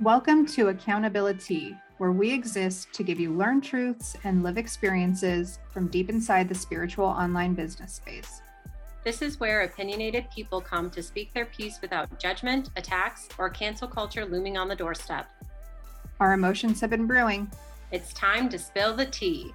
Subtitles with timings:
[0.00, 5.86] Welcome to AccountabiliTea, where we exist to give you learned truths and live experiences from
[5.86, 8.42] deep inside the spiritual online business space.
[9.04, 13.86] This is where opinionated people come to speak their piece without judgment, attacks, or cancel
[13.86, 15.28] culture looming on the doorstep.
[16.18, 17.48] Our emotions have been brewing.
[17.92, 19.54] It's time to spill the tea.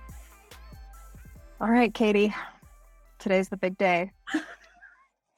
[1.59, 2.33] All right, Katie.
[3.19, 4.13] Today's the big day.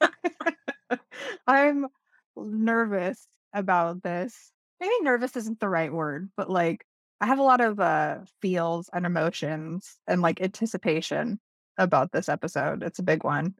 [1.48, 1.88] I'm
[2.36, 6.84] nervous about this maybe nervous isn't the right word, but like
[7.20, 11.38] I have a lot of uh feels and emotions and like anticipation
[11.78, 12.82] about this episode.
[12.82, 13.54] It's a big one.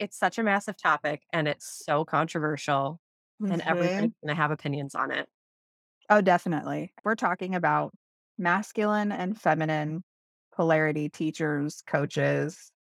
[0.00, 2.98] It's such a massive topic and it's so controversial
[3.40, 3.52] mm-hmm.
[3.52, 5.28] and everybody's going to have opinions on it.
[6.10, 6.92] Oh, definitely.
[7.04, 7.94] We're talking about
[8.36, 10.02] masculine and feminine
[10.56, 12.72] polarity teachers, coaches,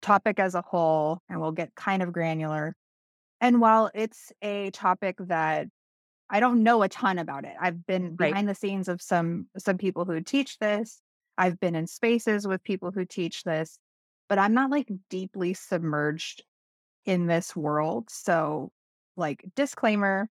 [0.00, 2.74] topic as a whole, and we'll get kind of granular.
[3.42, 5.68] And while it's a topic that
[6.28, 7.54] I don't know a ton about it.
[7.60, 8.30] I've been right.
[8.30, 11.00] behind the scenes of some some people who teach this.
[11.38, 13.78] I've been in spaces with people who teach this,
[14.28, 16.42] but I'm not like deeply submerged
[17.04, 18.08] in this world.
[18.10, 18.72] So,
[19.16, 20.28] like disclaimer,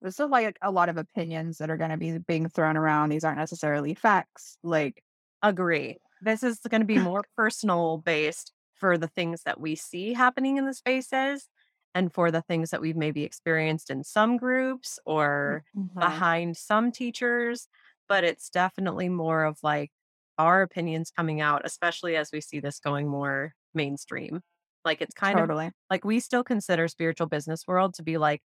[0.00, 3.10] this is like a lot of opinions that are going to be being thrown around.
[3.10, 4.56] These aren't necessarily facts.
[4.62, 5.02] Like
[5.42, 5.98] agree.
[6.22, 10.56] This is going to be more personal based for the things that we see happening
[10.56, 11.48] in the spaces
[11.94, 15.98] and for the things that we've maybe experienced in some groups or mm-hmm.
[15.98, 17.68] behind some teachers.
[18.08, 19.90] But it's definitely more of like
[20.38, 24.40] our opinions coming out, especially as we see this going more mainstream.
[24.84, 25.66] Like it's kind totally.
[25.66, 28.42] of like we still consider spiritual business world to be like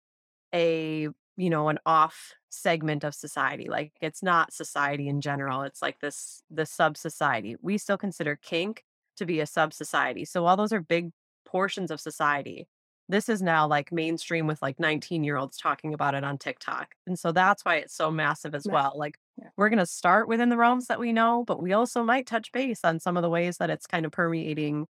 [0.55, 3.69] a, you know, an off segment of society.
[3.69, 5.63] Like it's not society in general.
[5.63, 7.57] It's like this the sub society.
[7.63, 8.85] We still consider kink
[9.17, 10.25] to be a sub society.
[10.25, 11.11] So while those are big
[11.47, 12.69] portions of society,
[13.09, 16.95] this is now like mainstream with like 19 year olds talking about it on TikTok.
[17.07, 18.93] And so that's why it's so massive as well.
[18.97, 19.49] Like yeah.
[19.57, 22.51] we're going to start within the realms that we know, but we also might touch
[22.53, 24.87] base on some of the ways that it's kind of permeating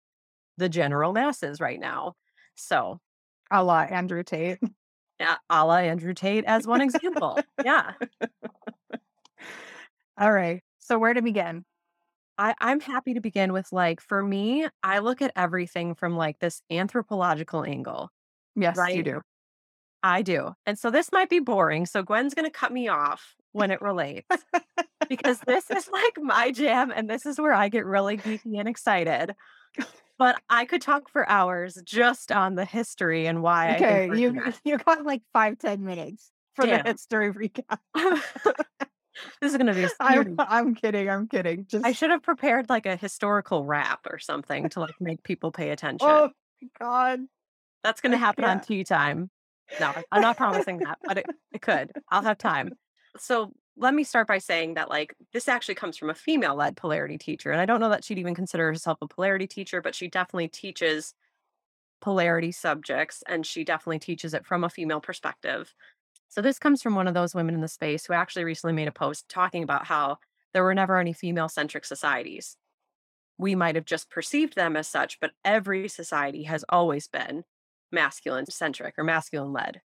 [0.59, 2.15] the general masses right now.
[2.55, 3.01] So,
[3.51, 4.59] a la Andrew Tate.
[5.21, 7.39] Yeah, a la Andrew Tate as one example.
[7.65, 7.93] yeah.
[10.19, 10.61] All right.
[10.81, 11.65] So, where to begin?
[12.39, 16.39] I, I'm happy to begin with like, for me, I look at everything from like
[16.39, 18.11] this anthropological angle.
[18.57, 18.95] Yes, right?
[18.95, 19.21] you do.
[20.03, 20.53] I do.
[20.67, 21.87] And so this might be boring.
[21.87, 24.29] So Gwen's going to cut me off when it relates
[25.09, 28.69] because this is like my jam and this is where I get really geeky and
[28.69, 29.35] excited.
[30.19, 33.75] But I could talk for hours just on the history and why.
[33.75, 36.85] Okay, you you got like five ten minutes for Damn.
[36.85, 37.79] the history recap.
[39.41, 39.87] this is going to be.
[40.01, 41.09] I'm, I'm kidding.
[41.09, 41.67] I'm kidding.
[41.69, 45.53] Just I should have prepared like a historical rap or something to like make people
[45.53, 46.09] pay attention.
[46.09, 46.31] Oh
[46.79, 47.21] God,
[47.83, 49.31] that's going to happen on tea time.
[49.81, 51.91] No, I'm not promising that, but it, it could.
[52.11, 52.73] I'll have time.
[53.19, 56.77] So let me start by saying that like this actually comes from a female led
[56.77, 59.95] polarity teacher, and I don't know that she'd even consider herself a polarity teacher, but
[59.95, 61.15] she definitely teaches
[62.01, 65.75] polarity subjects, and she definitely teaches it from a female perspective.
[66.35, 68.89] So this comes from one of those women in the space who actually recently made
[68.89, 70.19] a post talking about how
[70.53, 72.57] there were never any female centric societies.
[73.39, 77.45] We might have just perceived them as such, but every society has always been
[77.93, 79.81] masculine centric or masculine led,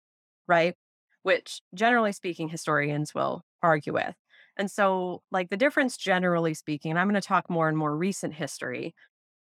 [0.47, 0.75] right?
[1.23, 4.15] Which generally speaking, historians will argue with.
[4.55, 7.93] And so, like, the difference, generally speaking, and I'm going to talk more and more
[7.93, 8.95] recent history,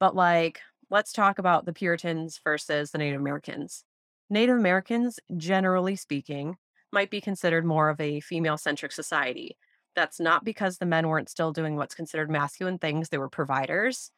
[0.02, 0.60] but like,
[0.90, 3.86] let's talk about the Puritans versus the Native Americans.
[4.30, 6.58] Native Americans, generally speaking,
[6.92, 9.58] might be considered more of a female centric society.
[9.96, 13.10] That's not because the men weren't still doing what's considered masculine things.
[13.10, 14.12] They were providers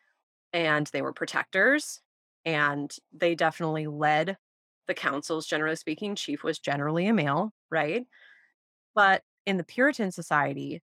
[0.54, 2.02] and they were protectors
[2.46, 4.38] and they definitely led
[4.88, 6.16] the councils, generally speaking.
[6.16, 8.06] Chief was generally a male, right?
[8.94, 10.82] But in the Puritan society,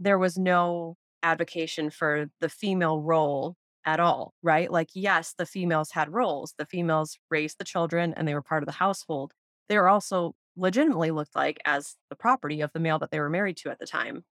[0.00, 4.70] there was no advocacy for the female role at all, right?
[4.70, 6.54] Like, yes, the females had roles.
[6.58, 9.32] The females raised the children and they were part of the household.
[9.68, 13.30] They were also legitimately looked like as the property of the male that they were
[13.30, 14.24] married to at the time.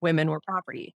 [0.00, 0.94] Women were property.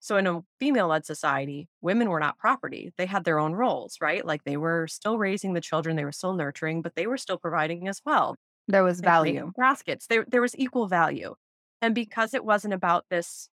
[0.00, 2.92] So in a female led society, women were not property.
[2.98, 4.24] They had their own roles, right?
[4.24, 7.38] Like they were still raising the children, they were still nurturing, but they were still
[7.38, 8.36] providing as well.
[8.68, 9.52] There was value.
[9.56, 10.06] Baskets.
[10.06, 11.34] There, there was equal value.
[11.80, 13.48] And because it wasn't about this,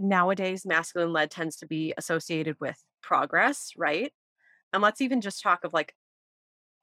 [0.00, 4.12] nowadays, masculine led tends to be associated with progress, right?
[4.72, 5.94] And let's even just talk of like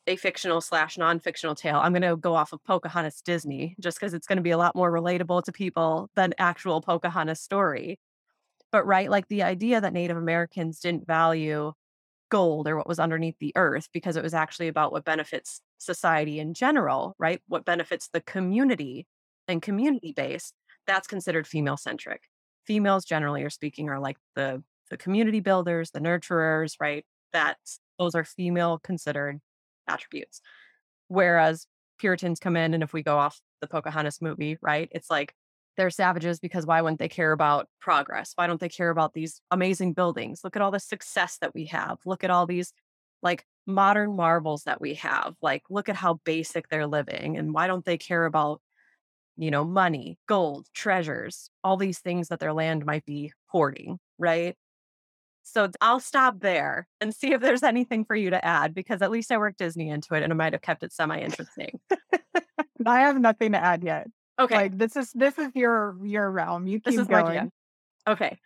[0.07, 1.77] a fictional slash non-fictional tale.
[1.77, 4.57] I'm going to go off of Pocahontas Disney just because it's going to be a
[4.57, 7.99] lot more relatable to people than actual Pocahontas story.
[8.71, 11.73] But right, like the idea that Native Americans didn't value
[12.29, 16.39] gold or what was underneath the earth because it was actually about what benefits society
[16.39, 17.41] in general, right?
[17.47, 19.05] What benefits the community
[19.47, 20.55] and community based,
[20.87, 22.23] that's considered female centric.
[22.65, 27.05] Females generally are speaking are like the the community builders, the nurturers, right?
[27.31, 29.39] That's those are female considered
[29.87, 30.41] attributes.
[31.07, 31.67] Whereas
[31.99, 35.33] Puritans come in, and if we go off the Pocahontas movie, right, it's like
[35.77, 38.33] they're savages because why wouldn't they care about progress?
[38.35, 40.41] Why don't they care about these amazing buildings?
[40.43, 41.97] Look at all the success that we have.
[42.05, 42.73] Look at all these
[43.21, 45.35] like modern marvels that we have.
[45.41, 47.37] Like, look at how basic they're living.
[47.37, 48.61] And why don't they care about,
[49.37, 54.55] you know, money, gold, treasures, all these things that their land might be hoarding, right?
[55.43, 59.11] So I'll stop there and see if there's anything for you to add because at
[59.11, 61.79] least I worked Disney into it and it might have kept it semi interesting.
[62.85, 64.07] I have nothing to add yet.
[64.39, 64.55] Okay.
[64.55, 66.65] Like this is this is your your realm.
[66.67, 67.51] You keep going.
[68.07, 68.37] Okay.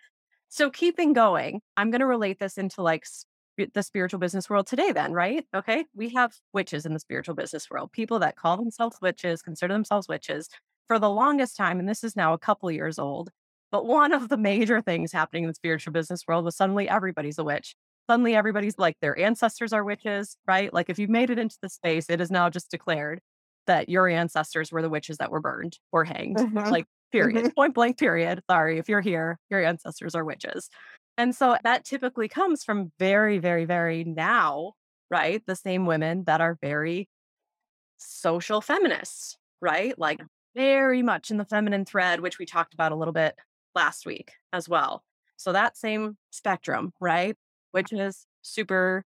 [0.49, 4.67] So keeping going, I'm going to relate this into like sp- the spiritual business world
[4.67, 5.45] today then, right?
[5.55, 5.85] Okay?
[5.95, 7.91] We have witches in the spiritual business world.
[7.91, 10.49] People that call themselves witches, consider themselves witches
[10.87, 13.29] for the longest time and this is now a couple years old.
[13.71, 17.37] But one of the major things happening in the spiritual business world was suddenly everybody's
[17.37, 17.75] a witch.
[18.09, 20.73] Suddenly everybody's like their ancestors are witches, right?
[20.73, 23.19] Like if you've made it into the space, it is now just declared
[23.65, 26.37] that your ancestors were the witches that were burned or hanged.
[26.37, 26.69] Mm-hmm.
[26.69, 27.43] Like, period.
[27.43, 27.53] Mm-hmm.
[27.53, 28.41] Point blank, period.
[28.49, 30.69] Sorry, if you're here, your ancestors are witches.
[31.17, 34.73] And so that typically comes from very, very, very now,
[35.11, 35.43] right?
[35.45, 37.09] The same women that are very
[37.97, 39.97] social feminists, right?
[39.99, 40.21] Like
[40.55, 43.35] very much in the feminine thread, which we talked about a little bit
[43.77, 45.03] last week as well.
[45.37, 47.35] So that same spectrum, right?
[47.71, 49.05] Which is super,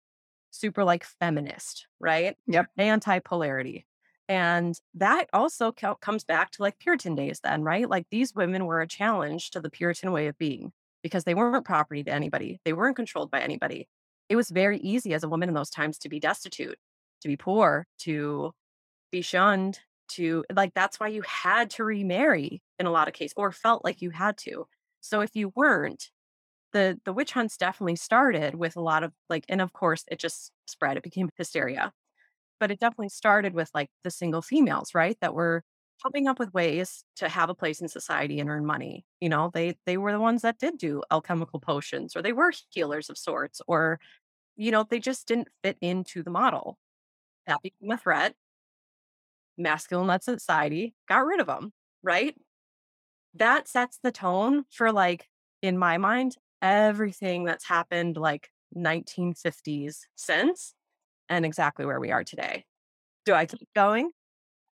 [0.50, 2.36] super like feminist, right?
[2.48, 2.66] Yep.
[2.76, 3.86] Anti polarity.
[4.28, 7.88] And that also co- comes back to like Puritan days, then, right?
[7.88, 10.72] Like these women were a challenge to the Puritan way of being
[11.02, 13.88] because they weren't property to anybody, they weren't controlled by anybody.
[14.28, 16.76] It was very easy as a woman in those times to be destitute,
[17.20, 18.52] to be poor, to
[19.12, 19.78] be shunned,
[20.11, 23.85] to like that's why you had to remarry in a lot of cases or felt
[23.85, 24.67] like you had to.
[25.00, 26.11] So if you weren't,
[26.73, 30.19] the the witch hunts definitely started with a lot of like and of course it
[30.20, 30.97] just spread.
[30.97, 31.93] It became hysteria.
[32.61, 35.19] But it definitely started with like the single females, right?
[35.20, 35.62] That were
[36.03, 39.05] coming up with ways to have a place in society and earn money.
[39.20, 42.52] You know, they they were the ones that did do alchemical potions or they were
[42.70, 44.00] healers of sorts or
[44.56, 46.79] you know, they just didn't fit into the model.
[47.47, 48.35] That became a threat
[49.58, 51.73] masculine led society got rid of them,
[52.03, 52.35] right?
[53.35, 55.29] That sets the tone for like,
[55.62, 60.75] in my mind, everything that's happened like 1950s since
[61.29, 62.64] and exactly where we are today.
[63.25, 64.11] Do I keep going?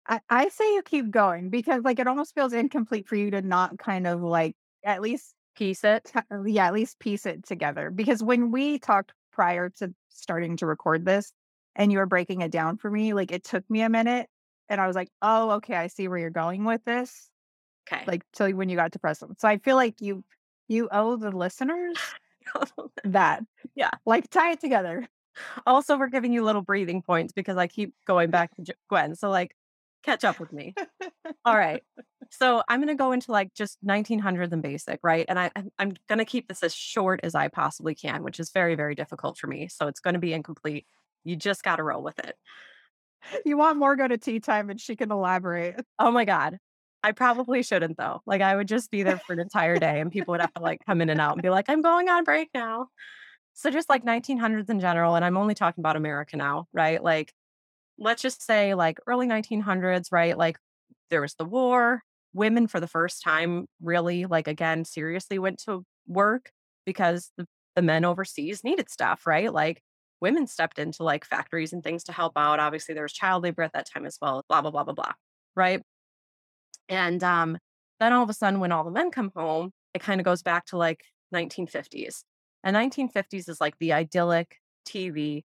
[0.06, 3.43] I, I say you keep going because like it almost feels incomplete for you to
[3.43, 4.55] not kind of like
[4.85, 6.11] at least piece it.
[6.12, 7.90] T- uh, yeah, at least piece it together.
[7.90, 11.32] Because when we talked prior to starting to record this
[11.76, 14.28] and you were breaking it down for me, like it took me a minute
[14.69, 17.31] and I was like, "Oh, okay, I see where you're going with this."
[17.91, 18.05] Okay.
[18.06, 19.41] Like till when you got to present.
[19.41, 20.25] So I feel like you
[20.69, 21.99] you owe the listeners
[23.05, 23.44] that.
[23.75, 23.91] Yeah.
[24.06, 25.09] Like tie it together.
[25.67, 29.14] Also, we're giving you little breathing points because I keep going back to Gwen.
[29.14, 29.56] So like
[30.03, 30.75] catch up with me.
[31.44, 31.82] All right.
[32.31, 35.25] So I'm going to go into like just 1900s and basic, right?
[35.29, 38.50] And I I'm going to keep this as short as I possibly can, which is
[38.50, 39.69] very very difficult for me.
[39.69, 40.87] So it's going to be incomplete.
[41.25, 42.37] You just got to roll with it.
[43.44, 45.76] You want more go to tea time and she can elaborate.
[45.98, 46.58] Oh my God.
[47.04, 48.20] I probably shouldn't though.
[48.26, 50.62] Like I would just be there for an entire day and people would have to
[50.62, 52.88] like come in and out and be like, I'm going on break now.
[53.54, 57.02] So just like 1900s in general, and I'm only talking about America now, right?
[57.02, 57.32] Like,
[57.99, 60.37] let's just say like early 1900s, right?
[60.37, 60.58] Like
[61.11, 62.02] there was the war.
[62.35, 66.50] Women for the first time really like again seriously went to work
[66.87, 69.52] because the, the men overseas needed stuff, right?
[69.52, 69.82] Like
[70.23, 72.61] women stepped into like factories and things to help out.
[72.61, 75.12] Obviously, there was child labor at that time as well, blah, blah, blah, blah, blah.
[75.55, 75.83] Right.
[76.88, 77.59] And um,
[78.00, 80.43] then all of a sudden, when all the men come home, it kind of goes
[80.43, 81.02] back to like
[81.35, 82.23] 1950s.
[82.64, 84.57] And 1950s is like the idyllic
[84.88, 85.43] TV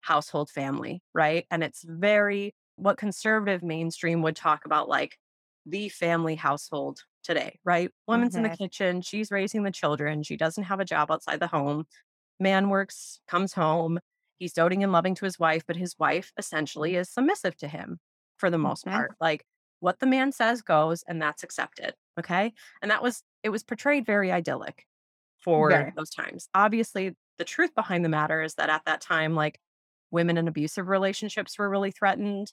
[0.00, 1.46] household family, right?
[1.50, 5.16] And it's very what conservative mainstream would talk about like
[5.66, 7.90] the family household today, right?
[8.06, 11.46] Woman's in the kitchen, she's raising the children, she doesn't have a job outside the
[11.46, 11.84] home.
[12.38, 13.98] Man works, comes home,
[14.40, 17.98] He's doting and loving to his wife, but his wife essentially is submissive to him
[18.38, 18.96] for the most okay.
[18.96, 19.12] part.
[19.20, 19.44] Like
[19.80, 21.92] what the man says goes, and that's accepted.
[22.18, 22.54] Okay.
[22.80, 24.86] And that was, it was portrayed very idyllic
[25.40, 25.92] for okay.
[25.94, 26.48] those times.
[26.54, 29.58] Obviously, the truth behind the matter is that at that time, like
[30.10, 32.50] women in abusive relationships were really threatened.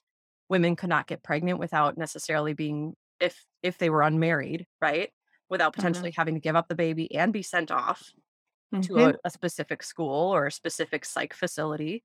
[0.50, 5.10] Women could not get pregnant without necessarily being, if if they were unmarried, right?
[5.48, 5.80] Without mm-hmm.
[5.80, 6.20] potentially mm-hmm.
[6.20, 8.12] having to give up the baby and be sent off
[8.74, 8.80] mm-hmm.
[8.82, 12.04] to a, a specific school or a specific psych facility.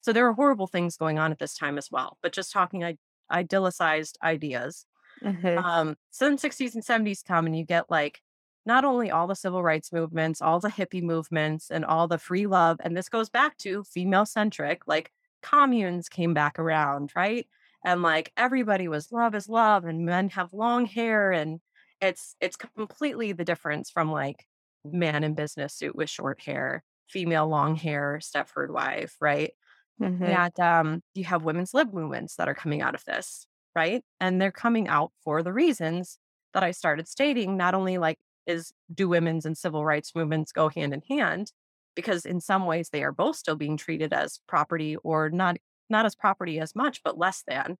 [0.00, 2.18] So there are horrible things going on at this time as well.
[2.22, 2.98] But just talking I-
[3.30, 4.86] idealized ideas.
[5.22, 5.62] Mhm.
[5.62, 8.20] Um, so then 60s and 70s come and you get like
[8.64, 12.46] not only all the civil rights movements, all the hippie movements, and all the free
[12.46, 15.10] love, and this goes back to female centric, like
[15.42, 17.46] communes came back around, right?
[17.84, 21.60] And like everybody was love is love, and men have long hair, and
[22.00, 24.46] it's it's completely the difference from like
[24.84, 29.52] man in business suit with short hair, female long hair, Stepford wife, right?
[29.98, 30.38] Mhm.
[30.40, 34.04] And um, you have women's lib movements that are coming out of this, right?
[34.20, 36.18] And they're coming out for the reasons
[36.54, 37.56] that I started stating.
[37.56, 41.52] Not only like is do women's and civil rights movements go hand in hand,
[41.94, 45.56] because in some ways they are both still being treated as property or not
[45.90, 47.78] not as property as much, but less than.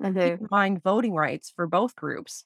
[0.00, 0.32] Mhm.
[0.40, 2.44] in mind voting rights for both groups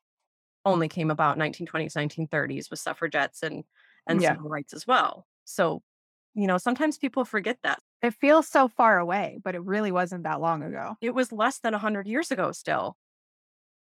[0.65, 3.65] only came about 1920s, 1930s with suffragettes and
[4.07, 4.37] and Yeah.
[4.37, 5.27] civil rights as well.
[5.45, 5.83] So,
[6.35, 7.81] you know, sometimes people forget that.
[8.03, 10.97] It feels so far away, but it really wasn't that long ago.
[11.01, 12.97] It was less than 100 years ago still.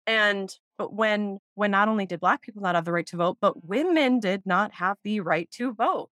[0.07, 3.37] And but when when not only did black people not have the right to vote,
[3.41, 6.09] but women did not have the right to vote.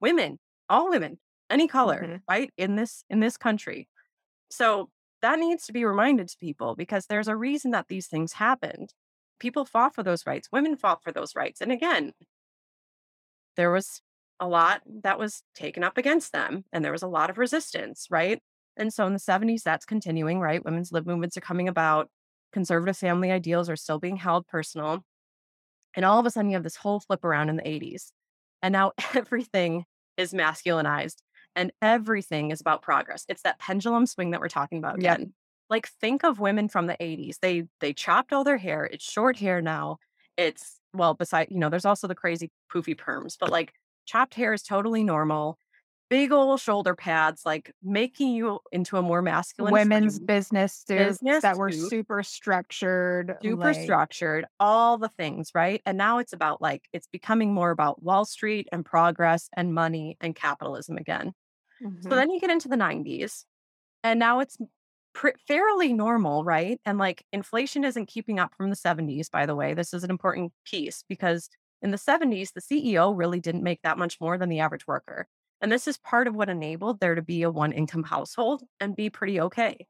[0.00, 0.38] Women,
[0.68, 2.22] all women, any color, Mhm.
[2.28, 2.52] right?
[2.58, 3.88] In this in this country.
[4.50, 4.90] So
[5.22, 8.94] that needs to be reminded to people because there's a reason that these things happened.
[9.40, 10.50] People fought for those rights.
[10.52, 11.60] Women fought for those rights.
[11.62, 12.14] And again,
[13.58, 14.02] there was
[14.40, 18.08] a lot that was taken up against them and there was a lot of resistance,
[18.10, 18.40] right?
[18.78, 20.64] And so in the 70s, that's continuing, right?
[20.64, 22.10] Women's lib movements are coming about.
[22.54, 25.04] Conservative family ideals are still being held personal.
[25.96, 28.12] And all of a sudden, you have this whole flip around in the 80s.
[28.62, 29.84] And now everything
[30.16, 31.18] is masculinized
[31.56, 33.26] and everything is about progress.
[33.28, 35.18] It's that pendulum swing that we're talking about Yep.
[35.18, 35.34] again.
[35.70, 37.40] Like think of women from the 80s.
[37.40, 38.84] They they chopped all their hair.
[38.84, 39.98] It's short hair now.
[40.36, 43.74] It's well, beside, you know, there's also the crazy poofy perms, but like
[44.06, 45.58] chopped hair is totally normal.
[46.10, 51.44] Big old shoulder pads, like making you into a more masculine Women's business suits Business
[51.44, 51.94] that were suit.
[51.98, 55.80] super structured, super like structured, all the things, right?
[55.86, 60.16] And now it's about like, it's becoming more about Wall Street and progress and money
[60.20, 61.32] and capitalism again.
[62.00, 62.16] So Mhm.
[62.16, 63.46] then you get into the 90s,
[64.04, 64.58] and now it's
[65.18, 66.80] pr- fairly normal, right?
[66.84, 69.74] And like inflation isn't keeping up from the 70s, by the way.
[69.74, 71.50] This is an important piece because
[71.82, 75.26] in the 70s, the CEO really didn't make that much more than the average worker.
[75.60, 78.94] And this is part of what enabled there to be a one income household and
[78.94, 79.88] be pretty okay.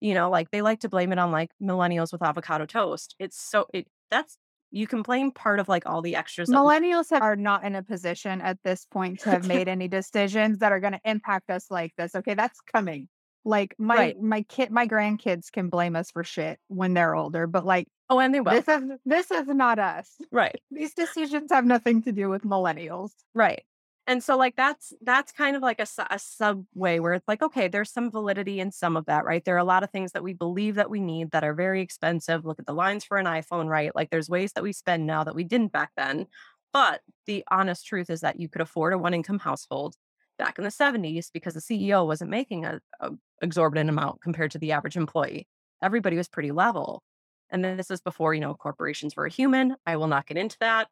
[0.00, 3.16] You know, like they like to blame it on like millennials with avocado toast.
[3.18, 4.38] It's so it that's
[4.70, 7.82] you can blame part of like all the extras Millennials have are not in a
[7.82, 11.92] position at this point to have made any decisions that are gonna impact us like
[11.98, 12.34] this, okay?
[12.34, 13.08] That's coming.
[13.44, 14.20] Like, my Right.
[14.20, 18.18] my kid my grandkids can blame us for shit when they're older, but, like, Oh,
[18.18, 18.52] and they will.
[18.52, 20.16] this is this is not us.
[20.32, 20.60] Right.
[20.70, 23.12] These decisions have nothing to do with millennials.
[23.34, 23.64] Right.
[24.06, 27.68] And so like that's that's kind of like a, a subway where it's like okay
[27.68, 30.24] there's some validity in some of that right there are a lot of things that
[30.24, 33.26] we believe that we need that are very expensive look at the lines for an
[33.26, 36.26] iphone right like there's ways that we spend now that we didn't back then
[36.72, 39.94] but the honest truth is that you could afford a one income household
[40.40, 43.10] back in the 70s because the ceo wasn't making a, a
[43.42, 45.46] exorbitant amount compared to the average employee.
[45.82, 47.02] Everybody was pretty level
[47.50, 50.56] and then this is before you know corporations were human i will not get into
[50.60, 50.88] that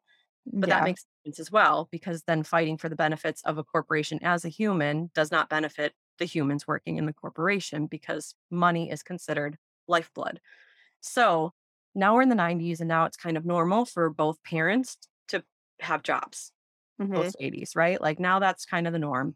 [0.51, 4.19] but that makes sense as well, because then fighting for the benefits of a corporation
[4.23, 9.03] as a human does not benefit the humans working in the corporation because money is
[9.03, 10.39] considered lifeblood.
[11.01, 11.53] So
[11.93, 14.97] now we're in the 90s and now it's kind of normal for both parents
[15.29, 15.43] to
[15.81, 16.51] have jobs
[16.99, 17.31] Mhm.
[17.31, 18.01] post 80s, right?
[18.01, 19.35] Like now that's kind of the norm.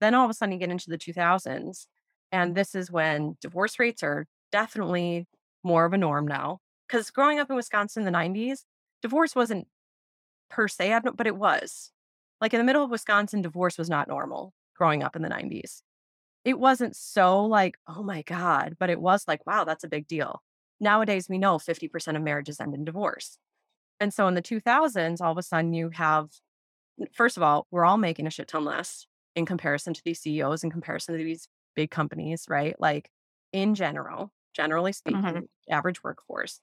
[0.00, 1.88] Then all of a sudden you get into the 2000s,
[2.32, 5.28] and this is when divorce rates are definitely
[5.64, 6.60] more of a norm now.
[6.88, 8.66] Because growing up in Wisconsin in the 90s,
[9.02, 9.68] divorce wasn't
[10.50, 11.92] per se but it was.
[12.40, 15.82] Like, in the middle of Wisconsin, divorce was not normal growing up in the 90s.
[16.44, 20.08] It wasn't so like, "Oh my god," but it was like, "Wow, that's a big
[20.08, 20.42] deal."
[20.80, 23.38] Nowadays, we know 50% of marriages end in divorce.
[24.00, 26.30] And so in the 2000s, all of a sudden you have
[27.12, 30.64] first of all, we're all making a shit ton less in comparison to these CEOs,
[30.64, 32.78] in comparison to these big companies, right?
[32.80, 33.10] Like,
[33.52, 35.48] in general, generally speaking, Mhm.
[35.70, 36.60] average workforce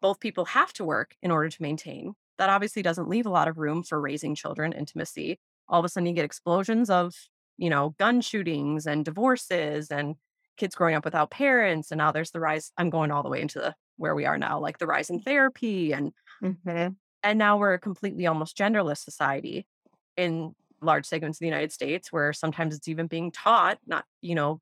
[0.00, 2.14] both people have to work in order to maintain.
[2.38, 5.38] That obviously doesn't leave a lot of room for raising children, intimacy.
[5.68, 7.14] All of a sudden, you get explosions of,
[7.56, 10.16] you know, gun shootings and divorces and
[10.56, 11.90] kids growing up without parents.
[11.90, 12.72] And now there's the rise.
[12.76, 15.20] I'm going all the way into the, where we are now, like the rise in
[15.20, 15.92] therapy.
[15.92, 16.96] And, Mhm.
[17.22, 19.66] and now we're a completely almost genderless society
[20.16, 24.34] in large segments of the United States where sometimes it's even being taught not, you
[24.34, 24.60] know,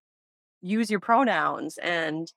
[0.63, 2.33] use your pronouns and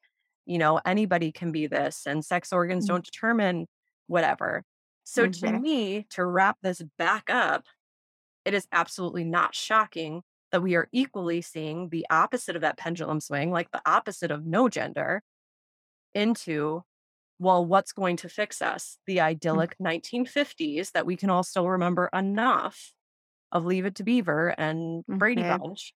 [0.45, 2.87] you know anybody can be this and sex organs Mm.
[2.87, 3.67] don't determine
[4.07, 4.63] whatever
[5.03, 5.59] so to Mhm.
[5.59, 7.65] me to wrap this back up
[8.45, 13.19] it is absolutely not shocking that we are equally seeing the opposite of that pendulum
[13.19, 15.23] swing like the opposite of no gender
[16.13, 16.83] into
[17.39, 18.97] well, what's going to fix us?
[19.07, 19.21] The
[19.53, 19.63] Mm.
[19.63, 22.93] idyllic 1950s that we can all still remember enough
[23.53, 25.47] of Leave It to Beaver and Brady Mhm.
[25.63, 25.93] Bunch.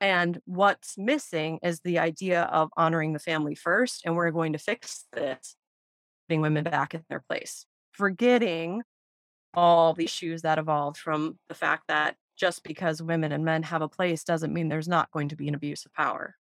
[0.00, 4.58] And what's missing is the idea of honoring the family first, and we're going to
[4.58, 5.56] fix this,
[6.28, 8.82] putting women back in their place, forgetting
[9.54, 13.82] all the issues that evolved from the fact that just because women and men have
[13.82, 16.36] a place doesn't mean there's not going to be an abuse of power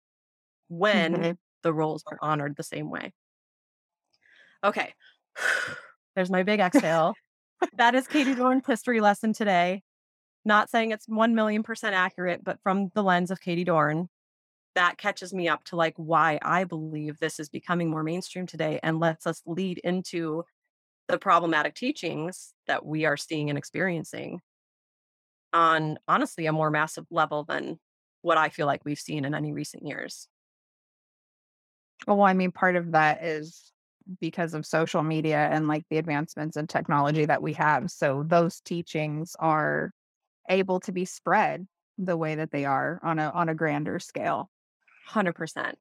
[0.69, 1.37] when Mhm.
[1.63, 3.13] the roles are honored the same way.
[4.63, 4.95] Okay.
[6.17, 7.19] There's my big exhale.
[7.75, 9.83] that is Katie Dorn's history lesson today.
[10.45, 14.09] Not saying it's 1 million percent accurate, but from the lens of Katie Dorn,
[14.75, 18.81] that catches me up to like why I believe this is becoming more mainstream today
[18.83, 20.45] and lets us lead into
[21.09, 24.41] the problematic teachings that we are seeing and experiencing
[25.53, 27.79] on honestly a more massive level than
[28.23, 30.29] what I feel like we've seen in any recent years.
[32.07, 33.73] Well, I mean, part of that is
[34.21, 37.91] because of social media and like the advancements in technology that we have.
[37.91, 39.93] So those teachings are
[40.49, 41.67] able to be spread
[41.99, 44.51] the way that they are on a on a grander scale.
[45.11, 45.75] 100%.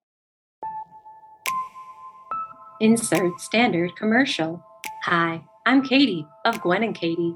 [2.82, 4.64] Insert standard commercial.
[5.04, 7.36] Hi, I'm Katie of Gwen and Katie.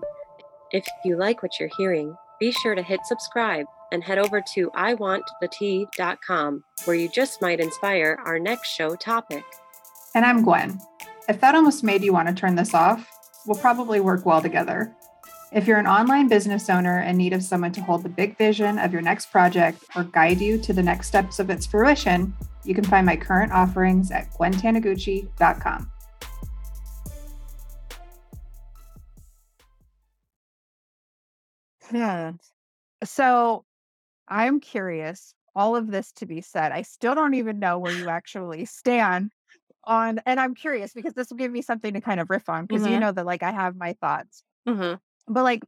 [0.72, 4.70] If you like what you're hearing, be sure to hit subscribe and head over to
[4.72, 9.44] iwantthetea.com where you just might inspire our next show topic.
[10.14, 10.80] And I'm Gwen.
[11.30, 13.10] If that almost made you want to turn this off,
[13.46, 14.94] we'll probably work well together.
[15.52, 18.78] If you're an online business owner in need of someone to hold the big vision
[18.78, 22.36] of your next project or guide you to the next steps of its fruition,
[22.66, 25.92] you can find my current offerings at gwentanaguchi.com.
[31.94, 32.34] Yeah.
[33.06, 33.64] So
[34.28, 38.10] I'm curious, all of this to be said, I still don't even know where you
[38.10, 39.32] actually stand
[39.86, 42.66] on, and I'm curious because this will give me something to kind of riff on
[42.66, 43.00] because you Mhm.
[43.00, 44.44] know that like I have my thoughts.
[44.68, 45.00] Mhm.
[45.28, 45.64] But like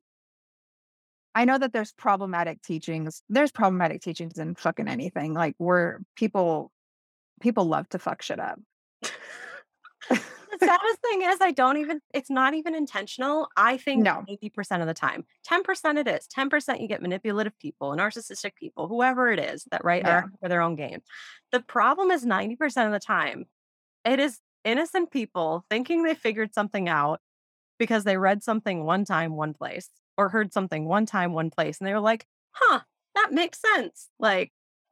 [1.35, 3.21] I know that there's problematic teachings.
[3.29, 5.33] There's problematic teachings in fucking anything.
[5.33, 6.71] Like where people
[7.41, 8.59] people love to fuck shit up.
[10.09, 13.47] The saddest thing is I don't even it's not even intentional.
[13.55, 14.25] I think No.
[14.27, 15.23] 80% of the time.
[15.47, 16.27] 10% it is.
[16.35, 20.09] 10% you get manipulative people, narcissistic people, whoever it is that right Yeah.
[20.23, 21.01] are for their own gain.
[21.51, 23.45] The problem is 90% of the time
[24.03, 27.21] it is innocent people thinking they figured something out
[27.79, 31.79] because they read something one time one place or heard something one time one place
[31.79, 32.81] and they were like, "Huh,
[33.15, 34.51] that makes sense." Like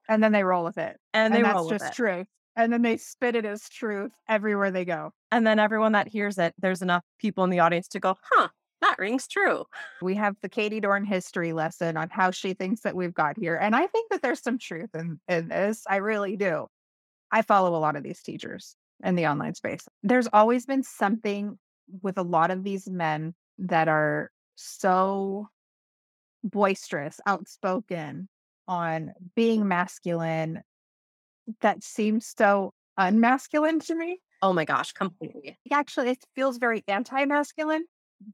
[0.09, 0.99] And then they roll with it.
[1.13, 1.93] and And, they that's roll with just it.
[1.93, 2.27] truth.
[2.55, 5.11] And then they spit it as truth everywhere they go.
[5.31, 8.49] And then everyone that hears it, there's enough people in the audience to go, "Huh,
[8.81, 9.65] that rings true."
[10.01, 13.55] We have the Katie Dorn history lesson on how she thinks that we've got here.
[13.55, 15.83] And I think that there's some truth in, in this.
[15.87, 16.67] I really do.
[17.31, 19.87] I follow a lot of these teachers in the online space.
[20.03, 21.59] There's always been something
[22.01, 25.47] with a lot of these men that are so
[26.43, 28.29] boisterous, outspoken
[28.67, 30.61] on being masculine
[31.61, 34.19] that seems so unmasculine to me.
[34.41, 35.57] Oh my gosh, completely.
[35.71, 37.85] Actually, it feels very anti-masculine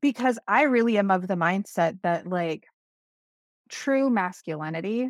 [0.02, 2.66] because I really am of the mindset that like
[3.70, 5.10] true masculinity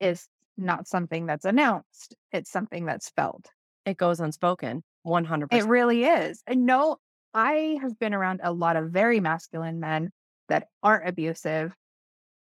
[0.00, 2.14] is not something that's announced.
[2.32, 3.46] It's something that's felt.
[3.84, 4.82] It goes unspoken.
[5.06, 5.48] 100%.
[5.52, 6.42] It really is.
[6.46, 6.98] And no,
[7.34, 10.10] I have been around a lot of very masculine men
[10.48, 11.74] that aren't abusive,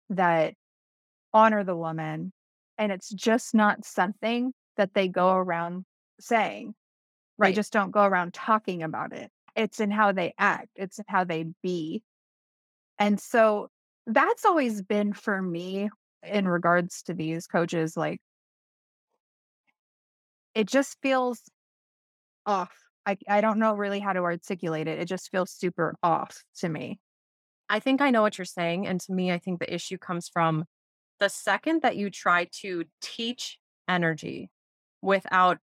[0.10, 0.56] that
[1.34, 2.34] honor the woman.
[2.78, 5.86] And it's just not something that they go around
[6.20, 6.76] saying.
[7.42, 7.56] They Right.
[7.56, 9.32] just don't go around talking about it.
[9.56, 12.04] It's in how they act, it's in how they be.
[13.00, 13.70] And so
[14.08, 15.90] that's always been for me
[16.24, 18.22] in regards to these coaches, like,
[20.54, 21.44] it just feels
[22.46, 22.87] off.
[23.08, 25.00] I, I don't know really how to articulate it.
[25.00, 27.00] It just feels super off to me.
[27.70, 28.86] I think I know what you're saying.
[28.86, 30.66] And to me, I think the issue comes from
[31.20, 34.50] the second that you try to teach energy
[35.02, 35.60] without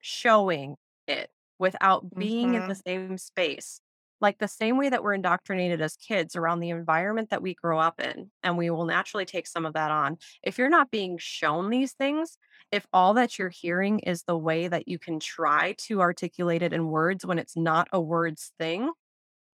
[0.00, 0.76] showing
[1.08, 2.68] it, without being in mm-hmm.
[2.68, 3.80] the same space,
[4.22, 7.78] like the same way that we're indoctrinated as kids around the environment that we grow
[7.78, 10.16] up in, and we will naturally take some of that on.
[10.42, 12.38] If you're not being shown these things,
[12.70, 16.72] if all that you're hearing is the way that you can try to articulate it
[16.72, 18.90] in words when it's not a words thing,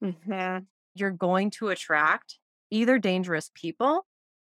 [0.05, 0.59] mm-hmm.
[0.95, 2.39] you're going to attract
[2.71, 4.07] either dangerous people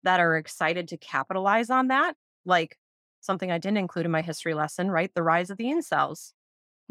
[0.03, 2.77] that are excited to capitalize on that, like
[3.21, 5.11] something I didn't include in my history lesson, right?
[5.15, 6.33] The rise of the incels,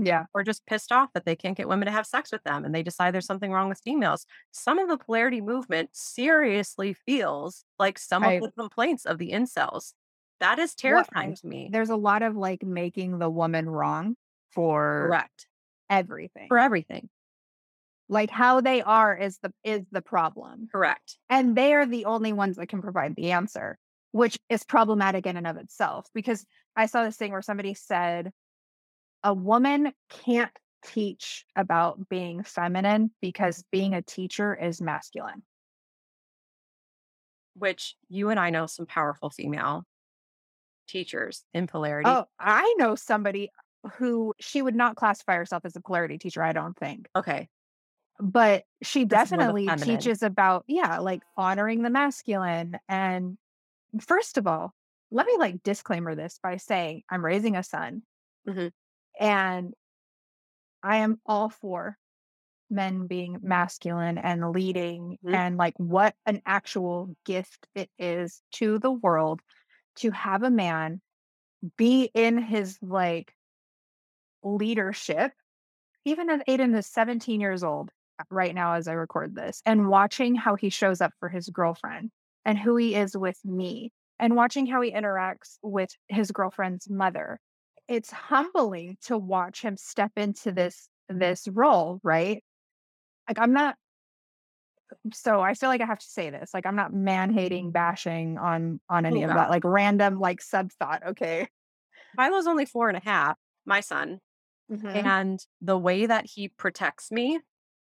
[0.04, 0.24] Yeah.
[0.34, 2.74] or just pissed off that they can't get women to have sex with them and
[2.74, 4.26] they decide there's something wrong with females.
[4.50, 9.30] Some of the polarity movement seriously feels like some I- of the complaints of the
[9.32, 9.92] incels.
[10.40, 11.68] That is terrifying I- to me.
[11.70, 14.16] There's a lot of like making the woman wrong
[14.52, 15.46] for Correct.
[15.88, 16.48] everything.
[16.48, 17.08] For everything.
[18.08, 20.68] Like how they are is the is the problem.
[20.72, 21.16] Correct.
[21.28, 23.78] And they are the only ones that can provide the answer,
[24.10, 26.08] which is problematic in and of itself.
[26.12, 28.32] Because I saw this thing where somebody said
[29.22, 35.42] a woman can't teach about being feminine because being a teacher is masculine.
[37.54, 39.84] Which you and I know some powerful female
[40.86, 42.10] teachers in polarity.
[42.10, 43.50] Oh, I know somebody
[43.94, 47.08] who she would not classify herself as a polarity teacher, I don't think.
[47.16, 47.48] Okay.
[48.18, 52.78] But she the definitely teaches about, yeah, like honoring the masculine.
[52.88, 53.38] And
[54.00, 54.74] first of all,
[55.10, 58.02] let me like disclaimer this by saying I'm raising a son
[58.46, 58.70] Mhm.
[59.20, 59.74] And
[60.82, 61.96] I am all for
[62.70, 65.34] men being masculine and leading Mhm.
[65.34, 69.40] and like what an actual gift it is to the world
[69.96, 71.00] to have a man
[71.76, 73.34] be in his like
[74.42, 75.32] leadership
[76.04, 79.88] even as Aiden is 17 years old uh, right now as I record this and
[79.88, 82.10] watching how he shows up for his girlfriend
[82.44, 87.38] and who he is with me and watching how he interacts with his girlfriend's mother
[87.90, 92.42] it's humbling to watch him step into this this role right
[93.28, 93.74] like i'm not
[95.12, 98.38] so i feel like i have to say this like i'm not man hating bashing
[98.38, 99.36] on on any Oh, of God.
[99.38, 101.48] that like random like sub thought okay
[102.16, 104.18] Philo's only four and a half, my son.
[104.70, 104.86] Mm-hmm.
[104.86, 107.40] And the way that he protects me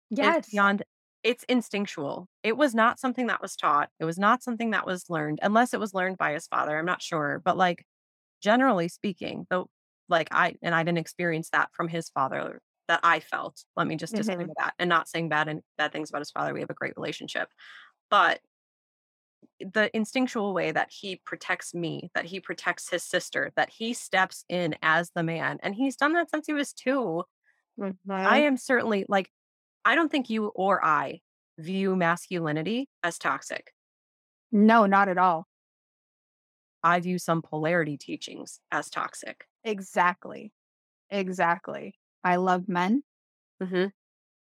[0.09, 0.83] yes beyond
[1.23, 2.27] it's instinctual.
[2.43, 3.89] It was not something that was taught.
[3.99, 6.77] It was not something that was learned, unless it was learned by his father.
[6.77, 7.41] I'm not sure.
[7.43, 7.85] But like
[8.41, 9.69] generally speaking, though
[10.09, 13.63] like I and I didn't experience that from his father that I felt.
[13.75, 14.17] Let me just Mhm.
[14.17, 16.53] disclaimer that and not saying bad and bad things about his father.
[16.53, 17.49] We have a great relationship.
[18.09, 18.41] But
[19.59, 24.43] the instinctual way that he protects me, that he protects his sister, that he steps
[24.49, 25.59] in as the man.
[25.61, 27.23] And he's done that since he was two.
[28.23, 29.31] I am certainly like,
[29.85, 31.21] I don't think you or I
[31.59, 33.73] view masculinity as toxic.
[34.51, 35.47] no not at all
[36.83, 39.47] I view some polarity teachings as toxic.
[39.63, 40.51] Exactly
[41.09, 43.03] exactly i love men
[43.63, 43.85] Mm-hmm.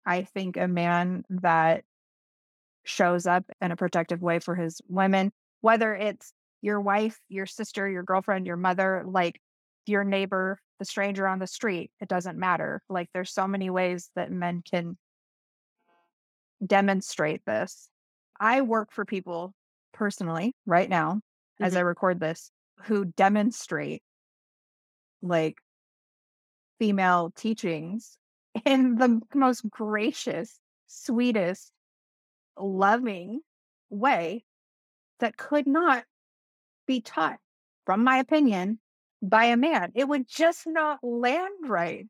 [0.07, 1.85] I think a man that
[2.85, 7.89] shows up in a protective way for his women, whether it's your wife, your sister,
[7.89, 9.41] your girlfriend, your mother, like
[9.87, 12.83] your neighbor, the stranger on the street, it doesn't matter.
[12.89, 14.97] Like there's so many ways that men can
[16.65, 17.89] demonstrate this.
[18.41, 19.55] I work for people
[19.93, 21.21] personally right now
[21.61, 22.51] as I record this
[22.85, 24.03] who demonstrate
[25.23, 25.57] like
[26.79, 28.17] female teachings
[28.65, 31.73] in the most gracious, sweetest,
[32.59, 33.41] loving
[33.91, 34.45] way
[35.21, 36.05] that could not
[36.87, 37.39] be taught,
[37.87, 38.79] from my opinion,
[39.23, 39.93] by a man.
[39.95, 42.07] It would just not land right.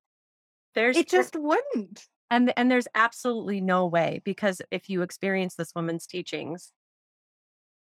[0.75, 2.07] There's It just wouldn't.
[2.31, 6.73] and and there's absolutely no way because if you experience this woman's teachings,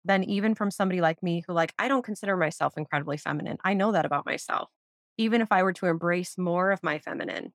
[0.05, 3.57] then even from somebody like me who like I don't consider myself incredibly feminine.
[3.63, 4.69] I know that about myself.
[5.17, 7.53] Even if I were to embrace more of my feminine,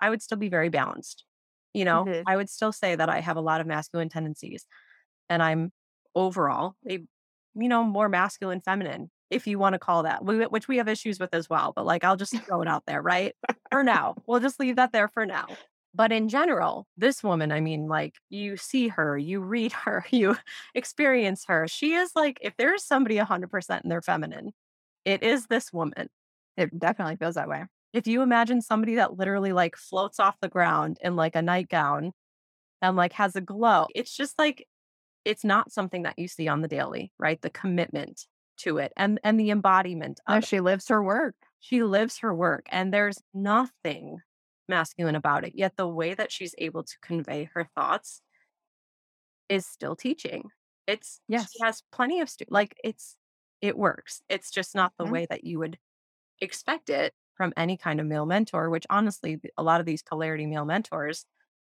[0.00, 1.24] I would still be very balanced.
[1.74, 2.24] You know, Mhm.
[2.26, 4.66] I would still say that I have a lot of masculine tendencies
[5.28, 5.72] and I'm
[6.14, 7.04] overall a
[7.56, 10.24] you know, more masculine feminine if you want to call that.
[10.24, 13.00] Which we have issues with as well, but like I'll just throw it out there,
[13.00, 13.34] right?
[13.70, 14.16] For now.
[14.26, 15.58] We'll just leave that there for now.
[15.94, 20.36] But in general, this woman, I mean, like you see her, you read her, you
[20.74, 21.68] experience her.
[21.68, 24.52] She is like, if there is somebody 100% in their feminine,
[25.04, 26.08] it is this woman.
[26.56, 27.64] It definitely feels that way.
[27.92, 32.12] If you imagine somebody that literally like floats off the ground in like a nightgown
[32.82, 34.66] and like has a glow, it's just like,
[35.24, 37.40] it's not something that you see on the daily, right?
[37.42, 38.26] The commitment
[38.58, 41.36] to it and and the embodiment No, she lives her work.
[41.60, 44.18] She lives her work and there's nothing
[44.68, 45.54] masculine about it.
[45.56, 48.22] Yet the way that she's able to convey her thoughts
[49.48, 50.50] is still teaching.
[50.86, 51.48] It's Yes.
[51.52, 53.16] she has plenty of stu- like it's
[53.60, 54.22] it works.
[54.28, 55.12] It's just not the Mhm.
[55.12, 55.78] way that you would
[56.40, 60.46] expect it from any kind of male mentor, which honestly a lot of these polarity
[60.46, 61.26] male mentors,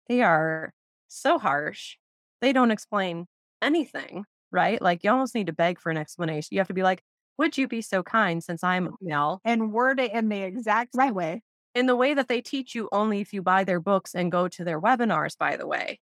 [0.07, 0.73] they are
[1.07, 1.97] so harsh.
[2.41, 3.27] They don't explain
[3.61, 4.81] anything, right?
[4.81, 6.49] Like you almost need to beg for an explanation.
[6.51, 7.03] You have to be like,
[7.37, 10.91] "Would you be so kind since I'm a male?" And word it in the exact
[10.95, 11.43] right way.
[11.75, 14.47] in the way that they teach you only if you buy their books and go
[14.47, 15.99] to their webinars, by the way,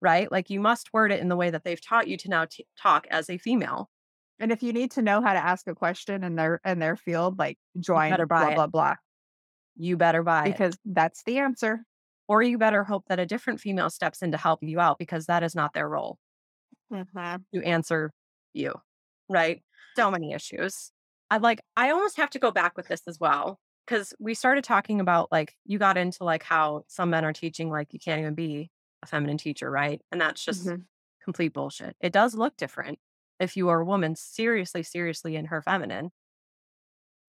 [0.00, 0.30] right?
[0.32, 2.66] Like you must word it in the way that they've taught you to now t-
[2.78, 3.90] talk as a female.
[4.40, 6.96] And if you need to know how to ask a question in their in their
[6.96, 8.94] field, like join buy blah blah blah.
[9.76, 10.52] You better buy it.
[10.52, 11.84] Because that's the answer.
[12.28, 15.26] Or you better hope that a different female steps in to help you out because
[15.26, 16.18] that is not their role
[16.92, 18.10] to answer
[18.52, 18.74] you,
[19.28, 19.62] right?
[19.96, 20.92] So many issues.
[21.30, 24.64] I like, I almost have to go back with this as well because we started
[24.64, 28.20] talking about like you got into like how some men are teaching like you can't
[28.20, 28.70] even be
[29.02, 30.00] a feminine teacher, right?
[30.10, 30.86] And that's just Mhm.
[31.22, 31.96] complete bullshit.
[32.00, 32.98] It does look different
[33.40, 36.10] if you are a woman seriously, seriously in her feminine.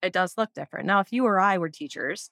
[0.02, 0.86] It does look different.
[0.86, 2.30] Now, if you or I were teachers,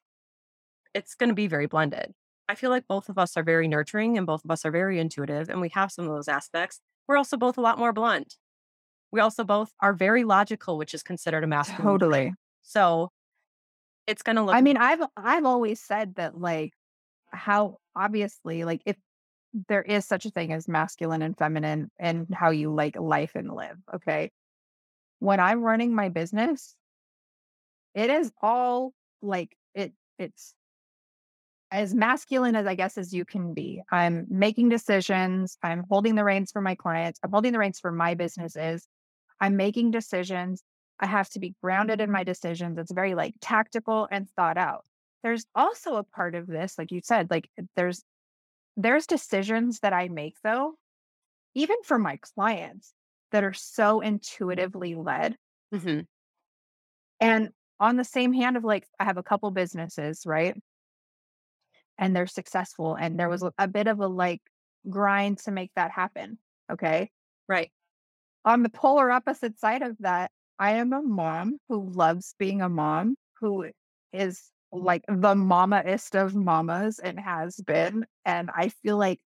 [0.95, 2.15] it's going to be very blended.
[2.49, 4.99] I feel like both of us are very nurturing and both of us are very
[4.99, 6.81] intuitive and we have some of those aspects.
[7.07, 8.37] We're also both a lot more blunt.
[9.13, 11.85] We also both are very logical, which is considered a masculine.
[11.85, 12.35] Totally.
[12.63, 13.11] So
[14.07, 16.73] it's going to look I mean, I've I've always said that like
[17.31, 18.97] how obviously like if
[19.69, 23.53] there is such a thing as masculine and feminine and how you like life and
[23.53, 24.31] live, okay?
[25.19, 26.77] When I'm running my business,
[27.95, 30.55] it is all like it it's
[31.71, 33.83] as masculine as I guess as you can be.
[33.91, 37.91] I'm making decisions, I'm holding the reins for my clients, I'm holding the reins for
[37.91, 38.87] my businesses.
[39.41, 40.63] I'm making decisions.
[41.01, 42.79] I have to be grounded in my decisions.
[42.79, 44.85] It's very like tactical and thought out.
[45.23, 48.03] There's also a part of this, like you said, like there's
[48.79, 50.77] there's decisions that I make though,
[51.55, 52.95] even for my clients
[53.33, 55.37] that are so intuitively led.
[55.73, 56.07] Mhm.
[57.21, 60.57] And on the same hand of like I have a couple businesses, right?
[61.99, 64.43] And they're successful and there was a a bit of a like
[64.89, 66.39] grind to make that happen.
[66.71, 67.11] Okay?
[67.49, 67.71] right.
[68.45, 72.69] on the polar opposite side of that, I am a mom who loves being a
[72.69, 73.71] mom, who
[74.13, 78.07] is like the mamaist of mamas and has been.
[78.25, 79.21] And I feel like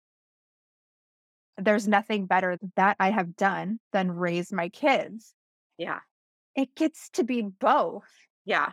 [1.59, 5.35] there's nothing better that I have done than raise my kids.
[5.78, 6.00] Yeah.
[6.55, 8.09] It gets to be both.
[8.44, 8.72] Yeah.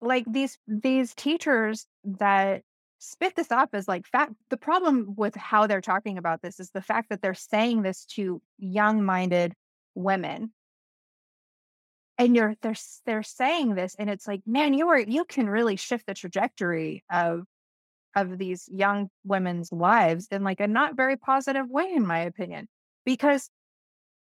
[0.00, 2.62] Like these these teachers that
[2.98, 4.32] spit this off as like fact.
[4.48, 8.04] The problem with how they're talking about this is the fact that they're saying this
[8.16, 9.54] to young-minded
[9.94, 10.52] women
[12.20, 12.74] and you're they're
[13.06, 17.02] they're saying this and it's like man you are you can really shift the trajectory
[17.10, 17.44] of
[18.16, 22.68] of these young women's lives in like a not very positive way in my opinion.
[23.04, 23.48] Because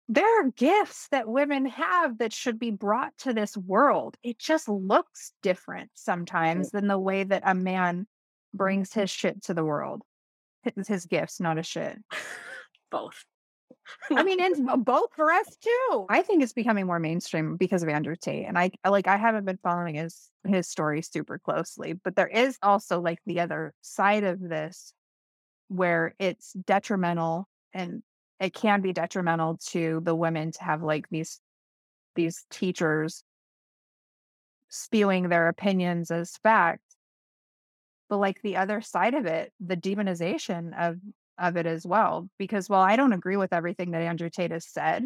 [0.09, 4.17] there are gifts that women have that should be brought to this world.
[4.23, 8.07] It just looks different sometimes than the way that a man
[8.53, 9.01] brings mm-hmm.
[9.01, 10.03] his shit to the world.
[10.63, 11.99] His, his gifts not a shit.
[12.91, 13.25] Both.
[14.11, 16.07] I mean, it's both for us too.
[16.09, 19.17] I think it's becoming more mainstream because of Andrew Tate, and I I- like I
[19.17, 23.75] haven't been following his his story super closely, but there is also like the other
[23.83, 24.93] side of this
[25.69, 28.03] where it's detrimental and
[28.41, 31.41] it can be detrimental to the women to have like these
[32.15, 33.25] these teachers
[34.69, 36.83] spewing their opinions as fact
[38.09, 40.99] but like the other side of it the demonization of
[41.39, 44.67] of it as well because while i don't agree with everything that andrew tate has
[44.67, 45.05] said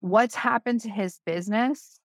[0.00, 1.98] what's happened to his business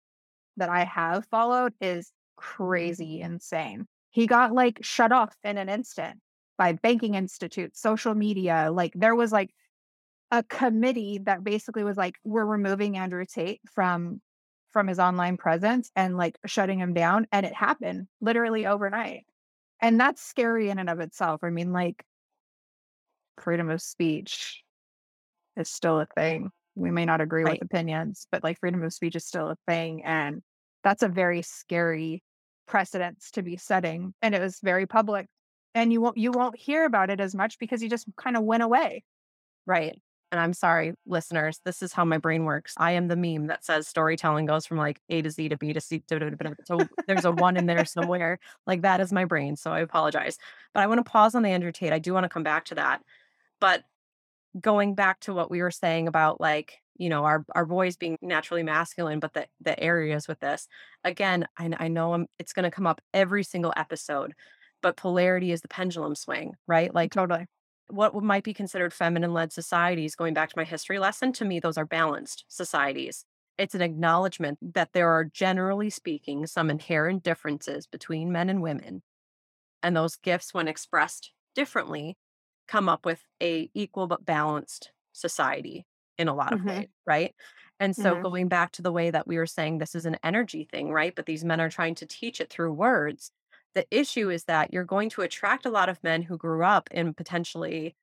[0.56, 3.87] that i have followed is crazy insane.
[4.11, 6.20] He got like shut off in an instant
[6.56, 9.50] by banking institutes social media like there was like
[10.30, 14.20] a committee that basically was like we're removing andrew tate from
[14.70, 19.24] from his online presence and like shutting him down and it happened literally overnight.
[19.80, 21.42] And that's scary in and of itself.
[21.42, 22.04] I mean like
[23.40, 24.62] freedom of speech
[25.57, 27.61] is still a thing we may not agree Right.
[27.61, 30.42] with opinions but like freedom of speech is still a thing and
[30.85, 32.22] that's a very scary
[32.66, 35.27] precedence to be setting and it was very public
[35.74, 38.42] and you won't you won't hear about it as much because he just kind of
[38.44, 39.03] went away
[39.66, 40.01] Right.
[40.33, 42.74] And I'm sorry, listeners, this is how my brain works.
[42.79, 45.72] I am the meme that says storytelling goes from like A to Z to B
[45.72, 46.03] to C.
[46.09, 46.57] To, to, to.
[46.64, 48.38] So there's a one in there somewhere.
[48.66, 49.57] Like that is my brain.
[49.57, 50.37] So I apologize.
[50.74, 51.92] But I want to pause on the Andrew Tate.
[51.92, 53.03] I do want to come back to that.
[53.61, 53.85] But
[54.59, 58.18] going back to what we were saying about like, you know, our, our boys being
[58.21, 60.66] naturally masculine, but the, the areas with this,
[61.05, 64.35] again, I, I know I'm, it's going to come up every single episode,
[64.83, 66.92] but polarity is the pendulum swing, right?
[66.92, 67.47] Like totally
[67.88, 71.59] what might be considered feminine led societies, going back to my history lesson, to me,
[71.59, 73.25] those are balanced societies.
[73.57, 79.03] It's an acknowledgement that there are, generally speaking, some inherent differences between men and women.
[79.83, 82.16] And those gifts, when expressed differently,
[82.68, 85.87] come up with a equal but balanced society
[86.18, 86.68] in a lot of Mhm.
[86.68, 87.35] ways, right?
[87.81, 88.24] And so Mhm.
[88.24, 91.14] going back to the way that we were saying this is an energy thing, right?
[91.14, 93.33] But these men are trying to teach it through words.
[93.74, 96.90] The issue is that you're going to attract a lot of men who grew up
[96.90, 97.96] in potentially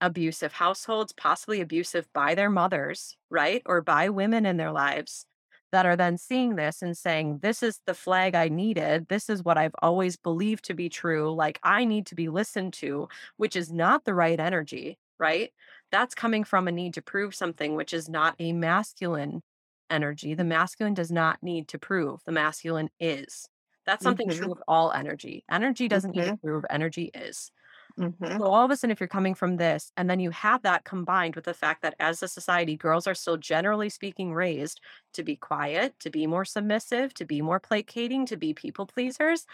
[0.00, 3.62] abusive households, possibly abusive by their mothers, right?
[3.66, 5.26] Or by women in their lives
[5.72, 9.08] that are then seeing this and saying, This is the flag I needed.
[9.08, 11.32] This is what I've always believed to be true.
[11.34, 15.52] Like, I need to be listened to, which is not the right energy, right?
[15.90, 19.42] That's coming from a need to prove something, which is not a masculine
[19.90, 20.34] energy.
[20.34, 23.48] The masculine does not need to prove, the masculine is.
[23.86, 24.30] That's something Mhm.
[24.30, 25.44] true of all energy.
[25.50, 26.38] Energy doesn't need to Mhm.
[26.42, 27.50] prove, energy is.
[27.98, 28.40] Mhm.
[28.40, 30.84] So all of a sudden, if you're coming from this, and then you have that
[30.84, 34.80] combined with the fact that as a society, girls are still generally speaking raised
[35.14, 39.46] to be quiet, to be more submissive, to be more placating, to be people pleasers.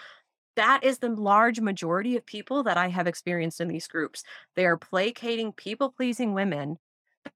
[0.56, 4.24] That is the large majority of people that I have experienced in these groups.
[4.56, 6.78] They are placating, people pleasing women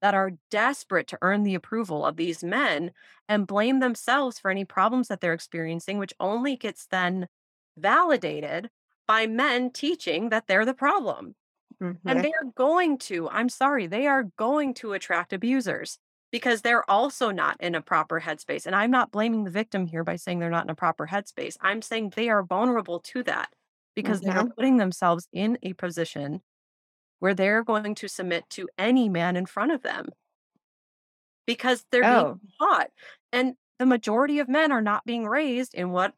[0.03, 2.93] that are desperate to earn the approval of these men
[3.29, 7.29] and blame themselves for any problems that they're experiencing, which only gets then
[7.77, 8.71] validated
[9.09, 11.37] by men teaching that they're the problem.
[11.81, 11.99] Mhm.
[12.07, 15.99] And they are going to, I'm sorry, they are going to attract abusers
[16.33, 18.67] because they're also not in a proper headspace.
[18.67, 21.57] And I'm not blaming the victim here by saying they're not in a proper headspace.
[21.61, 23.53] I'm saying they are vulnerable to that
[23.95, 26.43] because they are putting themselves in a position
[27.21, 30.09] where they're going to submit to any man in front of them
[31.47, 32.41] because they're Oh.
[32.41, 32.91] being taught.
[33.33, 36.15] And the majority of men are not being raised in what,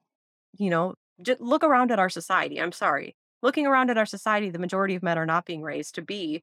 [0.58, 2.60] you know, just look around at our society.
[2.60, 3.16] I'm sorry.
[3.42, 6.42] Looking around at our society, the majority of men are not being raised to be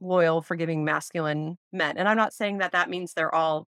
[0.00, 1.96] loyal, forgiving, masculine men.
[1.96, 3.66] And I'm not saying that that means they're all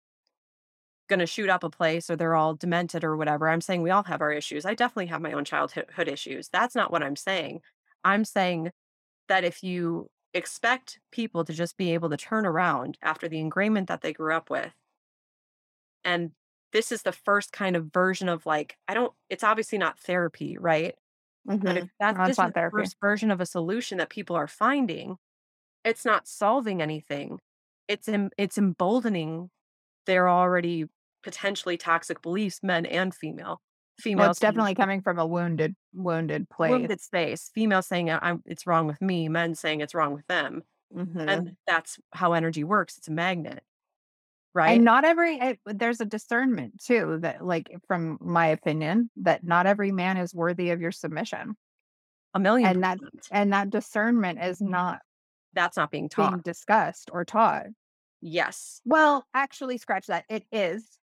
[1.07, 3.47] going to shoot up a place or they're all demented or whatever.
[3.47, 4.65] I'm saying we all have our issues.
[4.65, 6.49] I definitely have my own childhood issues.
[6.49, 7.61] That's not what I'm saying.
[8.03, 8.71] I'm saying
[9.29, 13.87] that if you expect people to just be able to turn around after the ingrainment
[13.87, 14.73] that they grew up with,
[16.03, 16.31] and
[16.75, 20.57] this is the first kind of version of like, I don't, it's obviously not therapy,
[20.59, 20.95] right?
[21.63, 21.77] But Mhm.
[21.77, 22.77] if that, No, it's this not the therapy.
[22.79, 25.17] first version of a solution that people are finding,
[25.85, 27.39] it's not solving anything.
[27.87, 29.51] It's em- it's emboldening
[30.07, 30.87] their already
[31.23, 33.61] potentially toxic beliefs, men and female.
[34.05, 36.71] Well, it's definitely coming from a wounded, wounded place.
[36.71, 37.49] wounded space.
[37.53, 39.29] Female saying "I- I'm, it's wrong with me.
[39.29, 40.63] Men saying it's wrong with them.
[40.93, 41.27] Mhm.
[41.29, 42.97] And that's how energy works.
[42.97, 43.63] It's a magnet,
[44.55, 44.75] right?
[44.77, 49.67] And not every eh, there's a discernment too that like from my opinion that not
[49.67, 51.55] every man is worthy of your submission.
[52.33, 52.67] a million.
[52.69, 52.99] and that-
[53.31, 54.99] And that discernment is not
[55.53, 56.31] that's not being taught.
[56.31, 57.67] being discussed or taught.
[58.21, 60.25] yes, Well, actually scratch that.
[60.29, 60.97] It is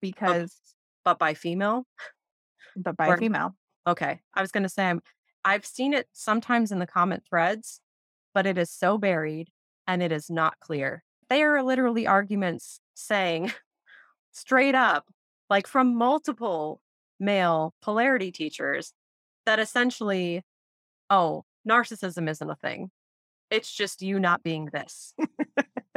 [0.00, 0.56] because
[1.04, 1.86] but by female.
[2.76, 3.54] but by or- female.
[3.86, 4.20] Okay.
[4.34, 5.00] I was going to say, I'm,
[5.44, 7.80] I've seen it sometimes in the comment threads,
[8.34, 9.50] but it is so buried
[9.86, 11.04] and it is not clear.
[11.28, 13.52] They are literally arguments saying
[14.32, 15.06] straight up,
[15.50, 16.80] like from multiple
[17.18, 18.92] male polarity teachers,
[19.46, 20.42] that essentially,
[21.10, 22.90] oh, narcissism isn't a thing.
[23.50, 25.14] It's just you not being this.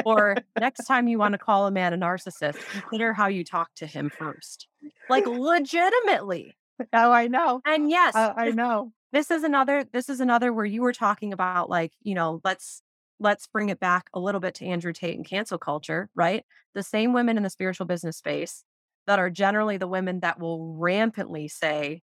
[0.06, 3.70] or next time you want to call a man a narcissist, consider how you talk
[3.78, 4.68] to him first.
[5.10, 6.56] Like legitimately.
[6.94, 7.62] Oh, I know.
[7.65, 8.94] And yes, Uh, I know.
[9.12, 12.82] this is another this is another where you were talking about like you know let's
[13.20, 16.84] let's bring it back a little bit to andrew tate and cancel culture right the
[16.84, 18.64] same women in the spiritual business space
[19.08, 22.02] that are generally the women that will rampantly say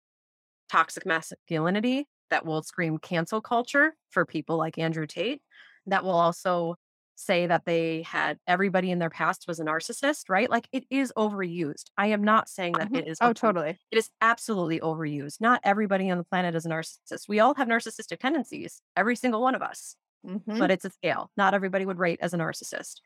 [0.69, 5.41] toxic masculinity that will scream cancel culture for people like andrew tate
[5.87, 6.75] that will also
[7.15, 11.13] say that they had everybody in their past was a narcissist right like it is
[11.17, 12.95] overused i am not saying that mm-hmm.
[12.95, 13.77] it is Oh, totally.
[13.91, 15.39] It is absolutely overused.
[15.39, 17.29] Not everybody on the planet is a narcissist.
[17.29, 20.59] We all have narcissistic tendencies, every single one of us, Mhm.
[20.59, 21.31] but it's a scale.
[21.37, 23.01] Not everybody would rate as a narcissist.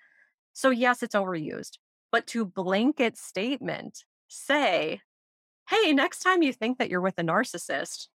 [0.54, 1.78] So, yes, it's overused.
[2.12, 5.02] But to blanket statement say,
[5.70, 8.08] hey, next time you think that you're with a narcissist,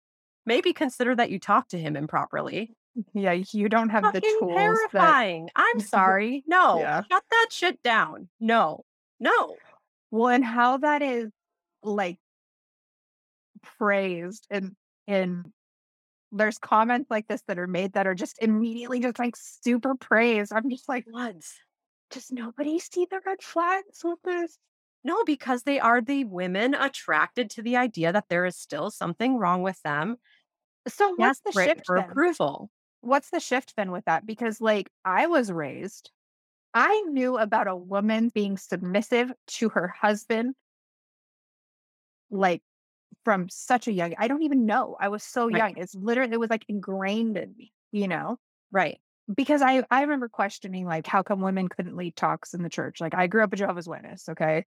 [0.45, 2.75] maybe consider that you talk to him improperly.
[3.13, 4.57] yeah, you don't have the Fucking tools that
[4.91, 5.49] terrifying.
[5.55, 6.43] I'm sorry.
[6.47, 7.03] No, Yeah.
[7.09, 8.29] shut that shit down.
[8.39, 8.83] No,
[9.19, 9.55] no.
[10.11, 11.31] well, and how that is
[11.83, 12.17] like
[13.61, 14.75] praised and
[15.07, 15.51] in
[16.31, 20.53] there's comments like this that are made that are just immediately just like super praised.
[20.53, 21.55] I'm just like, Bloods.
[22.11, 24.57] does nobody see the red flags with this?
[25.03, 29.37] No, because they are the women attracted to the idea that there is still something
[29.37, 30.17] wrong with them.
[30.87, 32.09] So what's the shift for then?
[32.09, 32.69] approval?
[33.01, 34.25] What's the shift then with that?
[34.25, 36.11] Because like I was raised,
[36.73, 40.53] I knew about a woman being submissive to her husband,
[42.29, 42.61] like
[43.25, 44.13] from such a young.
[44.17, 44.95] I don't even know.
[44.99, 45.65] I was so Right.
[45.67, 45.77] young.
[45.77, 48.37] It's literally it was like ingrained in me, you know.
[48.71, 48.99] Right.
[49.35, 52.99] because I I remember questioning like how come women couldn't lead talks in the church?
[53.01, 54.65] Like I grew up a Jehovah's Witness, okay?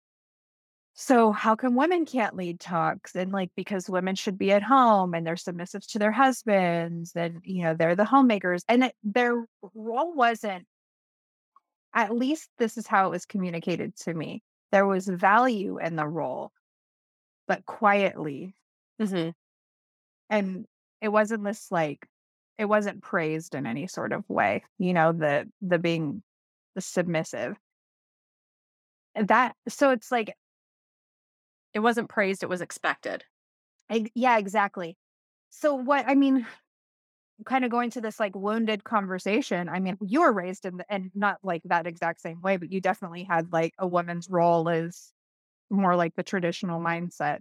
[0.95, 3.15] So how come women can't lead talks?
[3.15, 7.41] And like because women should be at home and they're submissive to their husbands and
[7.45, 10.67] you know they're the homemakers and it, their role wasn't
[11.95, 14.43] at least this is how it was communicated to me.
[14.73, 16.53] There was value in the role,
[17.49, 18.55] but quietly
[19.01, 19.35] Mhm.
[20.31, 20.67] and
[21.01, 22.07] it wasn't this like
[22.59, 26.23] it wasn't praised in any sort of way you know the the being
[26.75, 27.57] the submissive
[29.15, 30.35] that so it's like
[31.75, 33.25] It wasn't praised, it was expected.
[33.91, 34.97] I, yeah, exactly.
[35.51, 36.47] So what I mean,
[37.47, 39.69] kind of going to this like wounded conversation.
[39.69, 42.73] I mean, you were raised in the, and not like that exact same way, but
[42.73, 45.13] you definitely had like a woman's role is
[45.71, 47.41] more like the traditional mindset.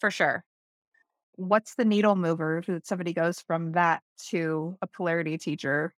[0.00, 0.44] For sure.
[1.36, 5.94] What's the needle mover that somebody goes from that to a polarity teacher?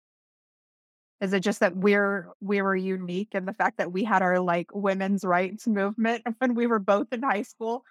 [1.20, 4.40] Is it just that we're we were unique in the fact that we had our
[4.40, 7.84] like women's rights movement when we were both in high school?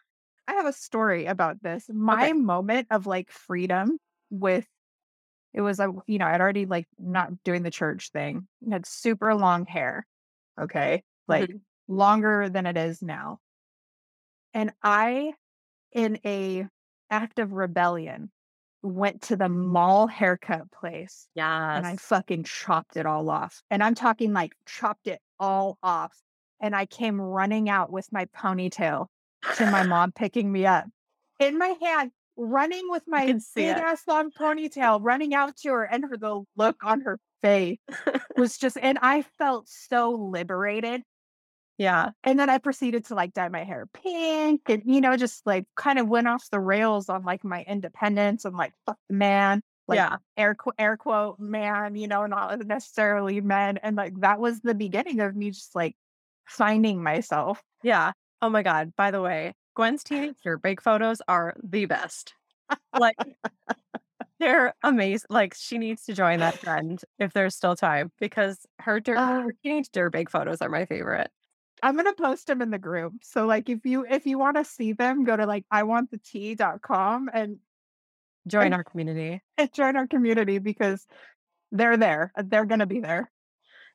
[0.48, 1.90] I have a story about this.
[1.94, 2.34] My Okay.
[2.34, 4.00] moment of like freedom
[4.30, 4.68] with
[5.54, 8.48] it was a you know, I'd already like not doing the church thing.
[8.70, 10.08] I had super long hair.
[10.60, 11.04] Okay.
[11.28, 11.62] Like Mhm.
[11.88, 13.40] longer than it is now.
[14.54, 15.34] And I,
[15.92, 16.68] in a
[17.10, 18.32] act of rebellion,
[18.82, 21.78] went to the mall haircut place Yeah.
[21.78, 23.62] and I fucking chopped it all off.
[23.70, 26.18] And I'm talking like chopped it all off.
[26.62, 29.08] And I came running out with my ponytail
[29.56, 30.86] to my mom picking me up
[31.40, 36.06] in my hand, running with my big ass long ponytail, running out to her, and
[36.06, 37.80] her the look on her face
[38.38, 41.02] was just, and I felt so liberated.
[41.80, 42.10] Yeah.
[42.26, 45.64] And then I proceeded to like dye my hair pink and, you know, just like
[45.78, 49.62] kind of went off the rails on like my independence and like, fuck the man,
[49.88, 50.18] like yeah.
[50.36, 53.78] air, qu- air quote, man, you know, not necessarily men.
[53.82, 55.96] And like that was the beginning of me just like
[56.46, 57.64] finding myself.
[57.82, 58.12] Yeah.
[58.42, 58.94] Oh my God.
[58.98, 62.34] By the way, Gwen's teenage big photos are the best.
[63.00, 63.16] Like
[64.38, 65.28] they're amazing.
[65.30, 69.44] Like she needs to join that trend if there's still time because her, dir- Uh,
[69.44, 71.32] her teenage big photos are my favorite.
[71.82, 73.14] I'm gonna post them in the group.
[73.24, 76.12] So like if you if you want to see them, go to like I want
[76.12, 77.58] the tea.com and,
[78.48, 79.42] Join and our community.
[79.58, 81.06] and join our community because
[81.72, 82.32] they're there.
[82.36, 83.30] Uh, they're gonna be there.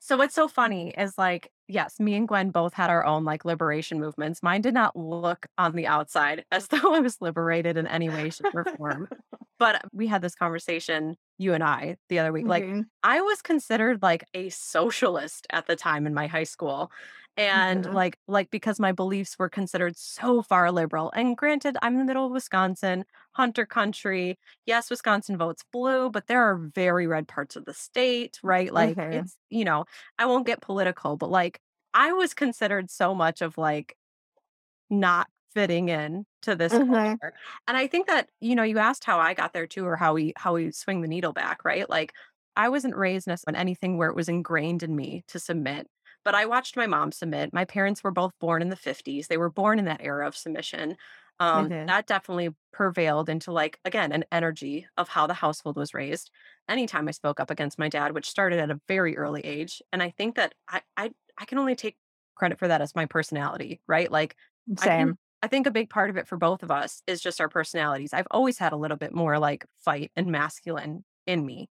[0.01, 3.47] So what's so funny is like, yes, me and Gwen both had our own like
[3.47, 4.43] liberation movements.
[4.43, 8.31] Mine did not look on the outside as though I was liberated in any way,
[8.31, 9.09] shape, or form.
[9.57, 12.49] But we had this conversation, you and I, the other week.
[12.49, 12.91] Like, Mhm.
[13.03, 16.91] I was considered like a socialist at the time in my high school.
[17.37, 17.93] And Mhm.
[17.93, 21.11] like like because my beliefs were considered so far liberal.
[21.17, 24.39] And granted, I'm in the middle of Wisconsin, hunter country.
[24.67, 28.73] Yes, Wisconsin votes blue, but there are very red parts of the state, right?
[28.73, 29.05] Like Mhm.
[29.11, 29.85] it's, you know,
[30.19, 31.61] I won't get political, but like
[31.93, 33.97] I was considered so much of like
[34.91, 37.19] not fitting in to this Mhm.
[37.23, 37.35] culture.
[37.69, 40.15] And I think that, you know, you asked how I got there too, or how
[40.15, 41.89] we how we swing the needle back, right?
[41.89, 42.13] Like
[42.57, 45.89] I wasn't raised on anything where it was ingrained in me to submit.
[46.25, 47.53] But I watched my mom submit.
[47.53, 49.29] My parents were both born in the 50s.
[49.29, 50.97] They were born in that era of submission.
[51.41, 51.89] Um, Mhm.
[51.89, 56.31] that definitely prevailed into like again an energy of how the household was raised.
[56.69, 60.03] Anytime I spoke up against my dad, which started at a very early age, and
[60.03, 61.97] I think that I I I can only take
[62.37, 64.11] credit for that as my personality, right?
[64.11, 64.37] Like
[64.81, 65.19] I Same.
[65.45, 68.15] I think a big part of it for both of us is just our personalities.
[68.15, 71.69] I've always had a little bit more like fight and masculine in me,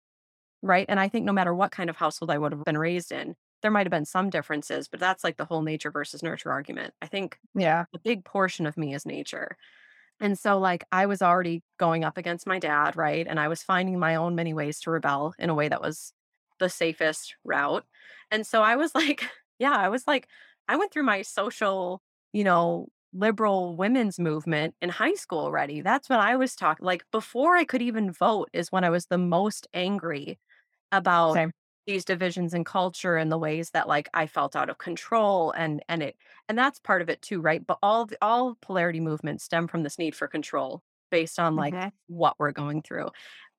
[0.61, 0.85] right?
[0.89, 3.35] And I think no matter what kind of household I would have been raised in,
[3.61, 6.93] there might have been some differences, but that's like the whole nature versus nurture argument.
[7.01, 7.85] I think Yeah.
[7.95, 9.57] a big portion of me is nature.
[10.19, 13.25] And so like I was already going up against my dad, right?
[13.27, 16.13] And I was finding my own many ways to rebel in a way that was
[16.59, 17.85] the safest route.
[18.31, 19.23] And so I was like,
[19.59, 20.27] yeah, I was like,
[20.67, 22.01] I went through my social,
[22.33, 25.81] you know, liberal women's movement in high school already.
[25.81, 29.07] That's what I was talking like before I could even vote is when I was
[29.07, 30.39] the most angry
[30.91, 31.51] about Same.
[31.87, 35.83] these divisions in culture and the ways that like I felt out of control and
[35.89, 37.65] and it and that's part of it too, right?
[37.65, 41.75] But all the, all polarity movements stem from this need for control based on like
[41.75, 41.91] Mhm.
[42.07, 43.09] what we're going through.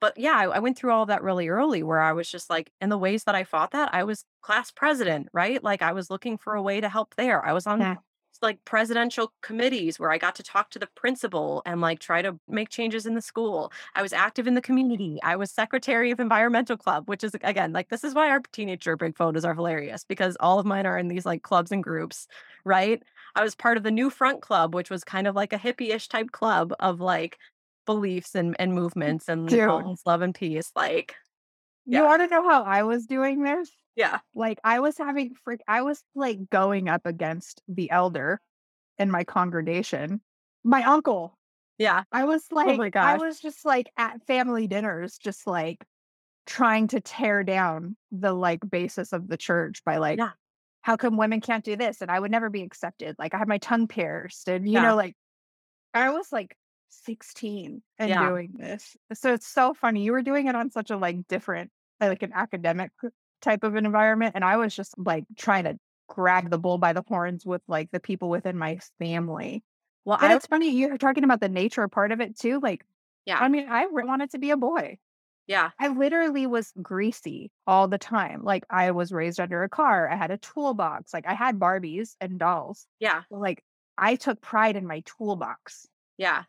[0.01, 2.73] But yeah, I, I went through all that really early where I was just like,
[2.81, 5.63] in the ways that I fought that, I was class president, right?
[5.63, 7.45] Like I was looking for a way to help there.
[7.45, 8.01] I was on Yeah.
[8.43, 12.39] Like presidential committees where I got to talk to the principal and like try to
[12.49, 13.73] make changes in the school.
[13.95, 15.19] I was active in the community.
[15.23, 18.97] I was secretary of environmental club, which is again like this is why our teenager
[18.97, 22.27] big photos are hilarious because all of mine are in these like clubs and groups,
[22.65, 23.03] right?
[23.35, 26.09] I was part of the New Front Club, which was kind of like a hippie-ish
[26.09, 27.39] type club of like
[27.87, 29.69] beliefs and, and mm, movements and Dude.
[29.69, 30.73] all this love and peace.
[30.75, 31.15] Like,
[31.99, 33.71] You want to know how I was doing this?
[33.97, 34.21] yeah.
[34.35, 38.41] Like I was having freak I was like going up against the elder
[38.99, 40.21] in my congregation.
[40.65, 41.39] My uncle.
[41.79, 42.05] Yeah.
[42.13, 45.85] I was oh like Oh my I was just like at family dinners just like
[46.47, 50.33] trying to tear down the like basis of the church by like Yeah.
[50.83, 53.17] how come women can't do this and I would never be accepted.
[53.19, 54.83] Like I had my tongue pierced and you Yeah.
[54.83, 55.15] know like
[55.95, 56.57] I was like
[56.91, 58.29] 16 and Yeah.
[58.29, 58.97] doing this.
[59.15, 60.03] So it's so funny.
[60.05, 61.71] You were doing it on such a like different
[62.09, 62.91] like an academic
[63.43, 65.79] type of an environment and I was just like trying to
[66.09, 69.63] grab the bull by the horns with like the people within my family.
[70.05, 72.61] Well, And I it's funny you're talking about the nature part of it too.
[72.63, 72.85] Like,
[73.27, 74.99] yeah, I mean, I wanted to be a boy.
[75.47, 78.43] yeah, I literally was greasy all the time.
[78.43, 80.09] Like, I was raised under a car.
[80.09, 81.13] I had a toolbox.
[81.15, 82.87] Like, I had Barbies and dolls.
[82.99, 83.63] yeah, Like,
[83.99, 85.87] I took pride in my toolbox.
[86.19, 86.45] yeah.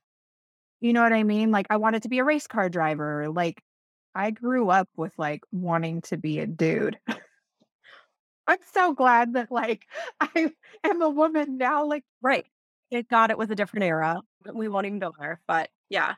[0.79, 1.51] You know what I mean?
[1.51, 3.29] Like, I wanted to be a race car driver.
[3.29, 3.61] Like,
[4.15, 6.97] I grew up with like wanting to be a dude.
[8.47, 9.85] I'm so glad that like
[10.21, 10.51] I
[10.83, 11.85] am a woman now.
[11.85, 12.45] Like, Right.
[12.91, 14.21] Thank God it was a different era.
[14.53, 15.39] We won't even go there.
[15.47, 16.15] But yeah,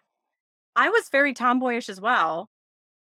[0.76, 2.50] I was very tomboyish as well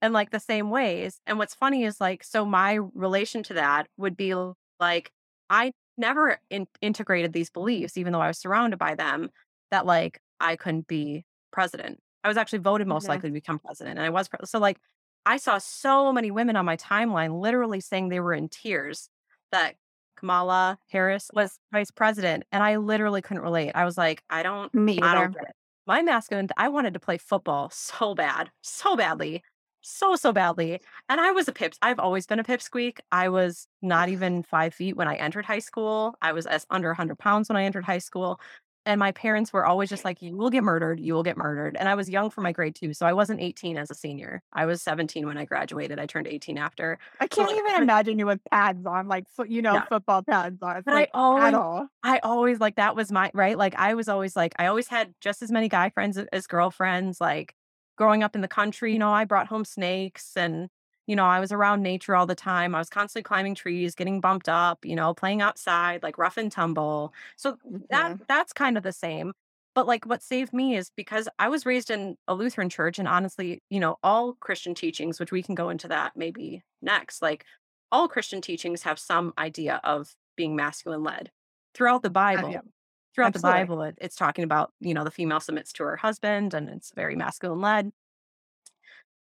[0.02, 1.22] and like the same ways.
[1.26, 4.36] And what's funny is like, so my relation to that would be
[4.80, 5.12] like,
[5.50, 9.30] I never in- integrated these beliefs, even though I was surrounded by them,
[9.72, 12.00] that like I couldn't be president.
[12.24, 13.10] I was actually voted most Mhm.
[13.10, 13.98] likely to become president.
[13.98, 14.80] And I was, pre- so like,
[15.26, 19.10] I saw so many women on my timeline literally saying they were in tears
[19.52, 19.76] that
[20.18, 22.44] Kamala Harris was vice president.
[22.52, 23.72] And I literally couldn't relate.
[23.76, 25.56] I was like, I don't, me I don't get it.
[25.86, 29.44] My masculine, I wanted to play football so bad, so badly,
[29.82, 30.80] so, so badly.
[31.10, 31.78] And I was a pips.
[31.82, 33.00] I've always been a pipsqueak.
[33.12, 36.16] I was not even five feet when I entered high school.
[36.22, 38.40] I was as under 100 pounds when I entered high school.
[38.86, 41.00] And my parents were always just like, you will get murdered.
[41.00, 41.78] You will get murdered.
[41.80, 42.94] And I was young for my grade too.
[42.94, 44.42] So I wasn't 18 as a senior.
[44.52, 46.00] I was 17 when I graduated.
[46.00, 47.00] I turned 18 after.
[47.20, 49.86] I can't even imagine you with pads on, like you know, Yeah.
[49.86, 50.78] football pads on.
[50.78, 51.88] It's But like, I always, all.
[52.04, 53.58] I always like that was my right.
[53.58, 57.22] Like I was always like I always had just as many guy friends as girlfriends.
[57.22, 57.56] Like
[57.98, 60.70] growing up in the country, you know, I brought home snakes and
[61.08, 62.74] you know, I was around nature all the time.
[62.74, 66.52] I was constantly climbing trees, getting bumped up, you know, playing outside, like rough and
[66.52, 67.14] tumble.
[67.36, 67.58] So
[67.90, 69.34] that that's kind of the same.
[69.76, 73.08] But like what saved me is because I was raised in a Lutheran church and
[73.08, 77.46] honestly, you know, all Christian teachings, which we can go into that maybe next, like
[77.92, 81.32] all Christian teachings have some idea of being masculine led
[81.74, 82.52] throughout the oh, Bible.
[82.52, 82.62] yeah.
[83.16, 86.56] Throughout the Bible, it, it's talking about, you know, the female submits to her husband
[86.56, 87.92] and it's very masculine led.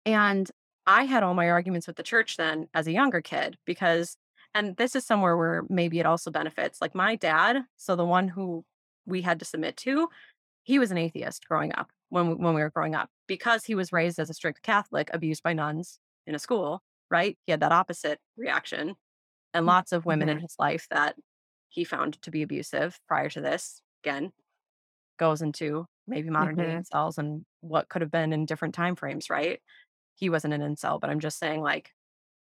[0.05, 0.49] And
[0.85, 4.17] I had all my arguments with the church then as a younger kid because,
[4.53, 6.81] and this is somewhere where maybe it also benefits.
[6.81, 8.65] Like my dad, so the one who
[9.05, 10.09] we had to submit to,
[10.63, 13.75] he was an atheist growing up when we, when we were growing up because he
[13.75, 16.83] was raised as a strict Catholic, abused by nuns in a school.
[17.11, 17.37] Right?
[17.45, 18.95] He had that opposite reaction,
[19.53, 21.17] and lots of women in his life that
[21.69, 23.81] he found to be abusive prior to this.
[24.03, 24.33] Again,
[25.17, 26.77] goes into maybe modern day Mhm.
[26.77, 29.29] incels and what could have been in different time frames.
[29.29, 29.61] Right?
[30.15, 31.91] He wasn't an incel, but I'm just saying, like,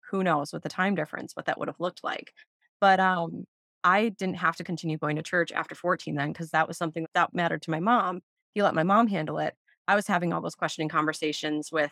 [0.09, 2.34] who knows with the time difference what that would have looked like.
[2.80, 3.45] But um,
[3.84, 7.05] I didn't have to continue going to church after 14 then because that was something
[7.13, 8.22] that mattered to my mom.
[8.53, 9.55] He let my mom handle it.
[9.88, 11.91] I was having all those questioning conversations with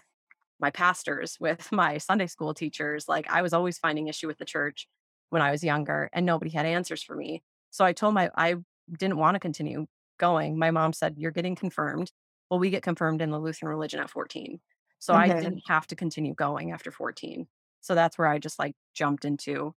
[0.59, 3.07] my pastors, with my Sunday school teachers.
[3.07, 4.87] Like I was always finding issue with the church
[5.29, 7.43] when I was younger and nobody had answers for me.
[7.71, 8.55] So I told my I
[8.97, 10.57] didn't want to continue going.
[10.57, 12.11] My mom said, You're getting confirmed.
[12.49, 14.59] Well, we get confirmed in the Lutheran religion at 14.
[14.99, 17.47] So I didn't have to continue going after 14.
[17.81, 19.75] So that's where I just like jumped into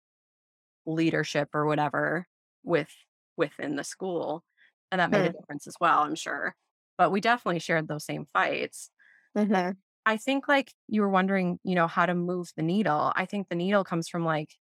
[0.87, 2.27] leadership or whatever
[2.65, 2.91] with
[3.37, 4.45] within the school.
[4.93, 5.39] And that made a Hmm.
[5.41, 6.57] difference as well, I'm sure.
[6.99, 8.91] But we definitely shared those same fights.
[9.35, 9.79] Mhm.
[10.07, 13.13] I think like you were wondering, you know, how to move the needle.
[13.15, 14.55] I think the needle comes from like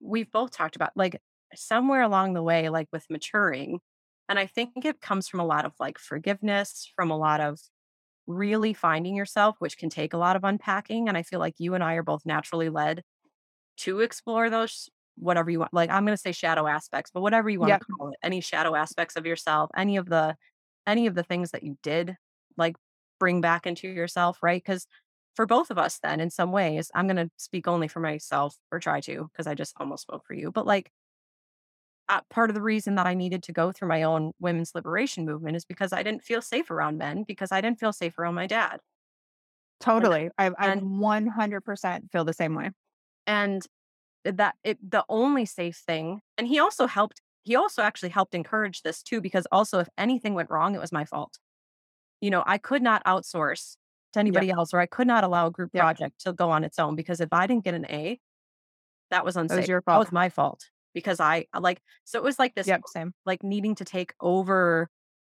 [0.00, 1.22] we've both talked about like
[1.54, 3.80] somewhere along the way, like with maturing.
[4.28, 7.60] And I think it comes from a lot of like forgiveness, from a lot of
[8.28, 11.08] really finding yourself, which can take a lot of unpacking.
[11.08, 13.04] And I feel like you and I are both naturally led
[13.78, 15.74] to explore those, whatever you want.
[15.74, 17.82] Like I'm going to say shadow aspects, but whatever you want Yep.
[17.82, 20.36] to call it, any shadow aspects of yourself, any of the,
[20.86, 22.16] any of the things that you did
[22.56, 22.76] like
[23.20, 24.62] bring back into yourself, right?
[24.64, 24.86] Because
[25.34, 28.56] for both of us, then in some ways, I'm going to speak only for myself
[28.72, 30.50] or try to, because I just almost spoke for you.
[30.50, 30.90] But like,
[32.08, 35.24] uh, part of the reason that I needed to go through my own women's liberation
[35.26, 38.34] movement is because I didn't feel safe around men because I didn't feel safe around
[38.34, 38.80] my dad.
[39.80, 40.30] Totally.
[40.38, 42.70] I I and- 100% feel the same way.
[43.26, 43.62] and
[44.24, 48.82] that it the only safe thing and he also helped he also actually helped encourage
[48.82, 51.38] this too because also if anything went wrong it was my fault
[52.20, 53.76] you know i could not outsource
[54.12, 55.80] to anybody else or i could not allow a group Yep.
[55.82, 58.18] project to go on its own because if i didn't get an a
[59.10, 62.54] that was unsafe your that was my fault because i like so it was like
[62.54, 63.14] this Yep, same.
[63.26, 64.90] like needing to take over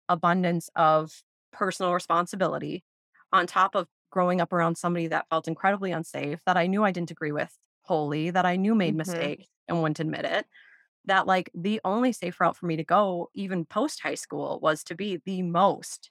[0.08, 2.84] abundance of personal responsibility
[3.32, 6.92] on top of growing up around somebody that felt incredibly unsafe that I knew I
[6.92, 8.96] didn't agree with wholly, that I knew made Mhm.
[8.96, 10.46] mistakes and wouldn't admit it.
[11.04, 14.84] That like the only safe route for me to go, even post high school, was
[14.84, 16.10] to be the most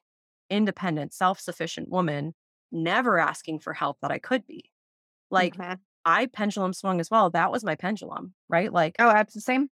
[0.49, 2.33] independent, self sufficient woman,
[2.71, 4.71] never asking for help that I could be.
[5.31, 5.79] Like Mhm.
[6.05, 7.29] I pendulum swung as well.
[7.31, 8.71] That was my pendulum, right?
[8.71, 9.69] Like Oh, that's the same.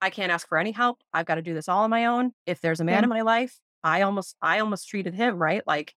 [0.00, 1.00] I can't ask for any help.
[1.14, 2.32] I've got to do this all on my own.
[2.46, 5.62] If there's a man in my life, I almost I almost treated him, right?
[5.66, 5.94] Like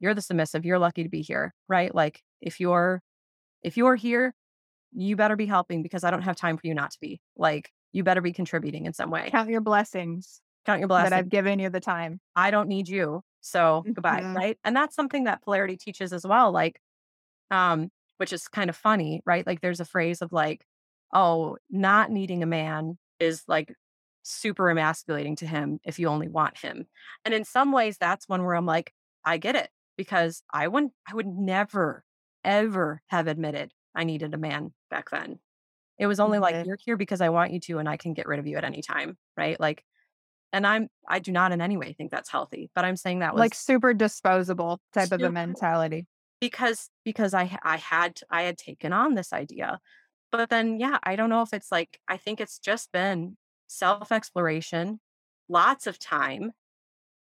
[0.00, 1.94] you're the submissive, you're lucky to be here, right?
[1.94, 3.02] Like if you're
[3.62, 4.34] if you're here,
[4.92, 7.20] you better be helping because I don't have time for you not to be.
[7.36, 9.30] Like you better be contributing in some way.
[9.30, 10.40] Count your blessings.
[10.64, 11.10] Count your blessings.
[11.10, 12.20] That I've given you the time.
[12.36, 13.22] I don't need you.
[13.40, 14.22] So goodbye.
[14.22, 14.34] Mhm.
[14.36, 14.58] Right.
[14.64, 16.52] And that's something that polarity teaches as well.
[16.52, 16.80] Like,
[17.50, 19.46] um, which is kind of funny, right?
[19.46, 20.64] Like there's a phrase of like,
[21.14, 23.72] oh, not needing a man is like
[24.22, 26.86] super emasculating to him if you only want him.
[27.24, 28.92] And in some ways, that's one where I'm like,
[29.24, 32.04] I get it because I wouldn't, I would never,
[32.44, 35.38] ever have admitted I needed a man back then.
[35.98, 38.26] It was only like, you're here because I want you to, and I can get
[38.26, 39.16] rid of you at any time.
[39.36, 39.58] Right.
[39.58, 39.82] Like,
[40.52, 43.32] and I'm, I do not in any way think that's healthy, but I'm saying that
[43.32, 46.06] was Like super disposable type of a mentality.
[46.48, 49.80] Because because I I had I had taken on this idea.
[50.32, 53.36] But then yeah, I don't know if it's like I think it's just been
[53.68, 55.00] self-exploration,
[55.48, 56.52] lots of time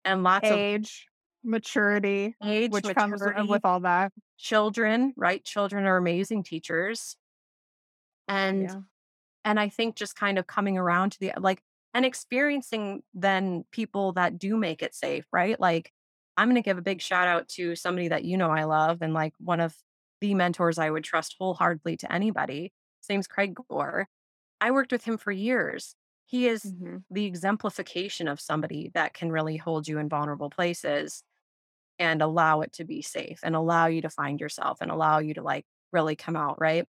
[0.04, 1.08] and lots of Age,
[1.42, 4.12] maturity, age which comes with all that.
[4.38, 5.44] children, right?
[5.44, 7.16] Children are amazing teachers.
[8.28, 8.82] And Yeah.
[9.44, 11.62] and I think just kind of coming around to the like
[11.94, 15.58] and experiencing then people that do make it safe, right?
[15.60, 15.92] Like
[16.36, 19.02] I'm going to give a big shout out to somebody that you know I love
[19.02, 19.76] and like one of
[20.20, 22.72] the mentors I would trust wholeheartedly to anybody.
[23.02, 24.08] His name's Craig Gore.
[24.60, 25.96] I worked with him for years.
[26.26, 27.04] He is Mhm.
[27.10, 31.24] the exemplification of somebody that can really hold you in vulnerable places
[31.98, 35.34] and allow it to be safe and allow you to find yourself and allow you
[35.34, 36.86] to like really come out, right?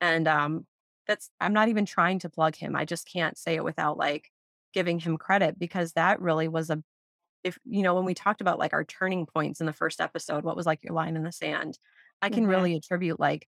[0.00, 0.66] And um
[1.06, 2.76] that's I'm not even trying to plug him.
[2.76, 4.30] I just can't say it without like
[4.74, 6.82] giving him credit because that really was a
[7.44, 10.44] if you know when we talked about like our turning points in the first episode,
[10.44, 11.78] what was like your line in the sand?
[12.22, 12.48] I can Mhm.
[12.48, 13.48] really attribute like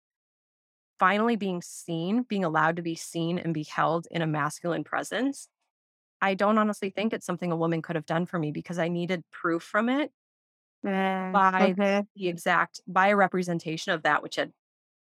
[1.00, 5.50] finally being seen, being allowed to be seen and be held in a masculine presence.
[6.22, 8.90] I don't honestly think it's something a woman could have done for me because I
[8.90, 10.14] needed proof from it
[11.32, 12.08] by Mhm.
[12.16, 14.54] the exact by a representation of that which had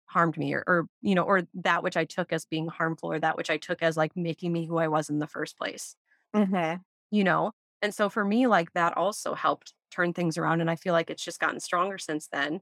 [0.06, 3.20] harmed me or, or you know or that which i took as being harmful or
[3.20, 5.96] that which i took as like making me who i was in the first place
[6.34, 6.84] Mhm.
[7.10, 7.52] you know
[7.82, 11.10] and so for me like that also helped turn things around and i feel like
[11.10, 12.60] it's just gotten stronger since then.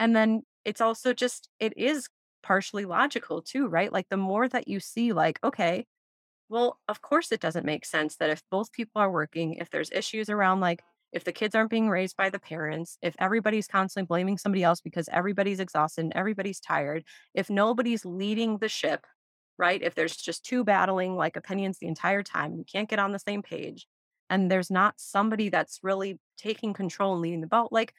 [0.00, 2.08] And then it's also just it is
[2.42, 3.92] partially logical too right?
[3.92, 5.86] Like the more that you see like okay
[6.48, 9.90] well of course it doesn't make sense that if both people are working if there's
[9.92, 10.82] issues around like
[11.12, 14.80] if the kids aren't being raised by the parents if everybody's constantly blaming somebody else
[14.80, 17.04] because everybody's exhausted and everybody's tired
[17.34, 19.06] if nobody's leading the ship
[19.58, 19.82] right?
[19.82, 23.18] If there's just two battling like opinions the entire time you can't get on the
[23.20, 23.86] same page
[24.30, 27.94] and there's not somebody that's really taking control and leading the boat like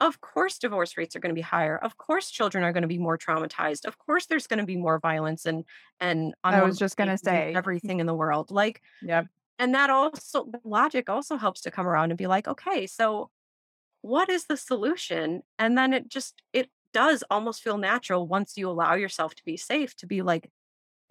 [0.00, 2.88] of course divorce rates are going to be higher of course children are going to
[2.88, 5.64] be more traumatized of course there's going to be more violence and
[6.00, 7.52] and I was just gonna say.
[7.54, 9.22] everything in the world like yeah.
[9.58, 13.30] and that also logic also helps to come around and be like okay so
[14.00, 18.68] what is the solution and then it just it does almost feel natural once you
[18.68, 20.50] allow yourself to be safe to be like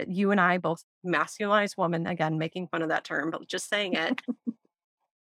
[0.09, 3.93] you and i both masculinized woman again making fun of that term but just saying
[3.93, 4.21] it.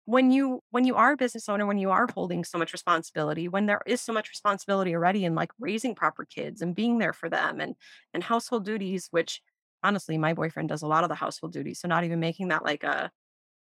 [0.06, 3.48] When you when you are a business owner when you are holding so much responsibility
[3.48, 7.14] when there is so much responsibility already in like raising proper kids and being there
[7.14, 7.74] for them and
[8.12, 9.40] and household duties which
[9.82, 12.64] honestly my boyfriend does a lot of the household duties so not even making that
[12.64, 13.10] like a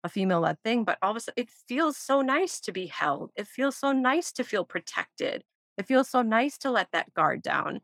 [0.03, 2.87] a female led thing but all of a sudden it feels so nice to be
[2.87, 3.31] held.
[3.35, 5.43] It feels so nice to feel protected.
[5.77, 7.81] It feels so nice to let that guard down.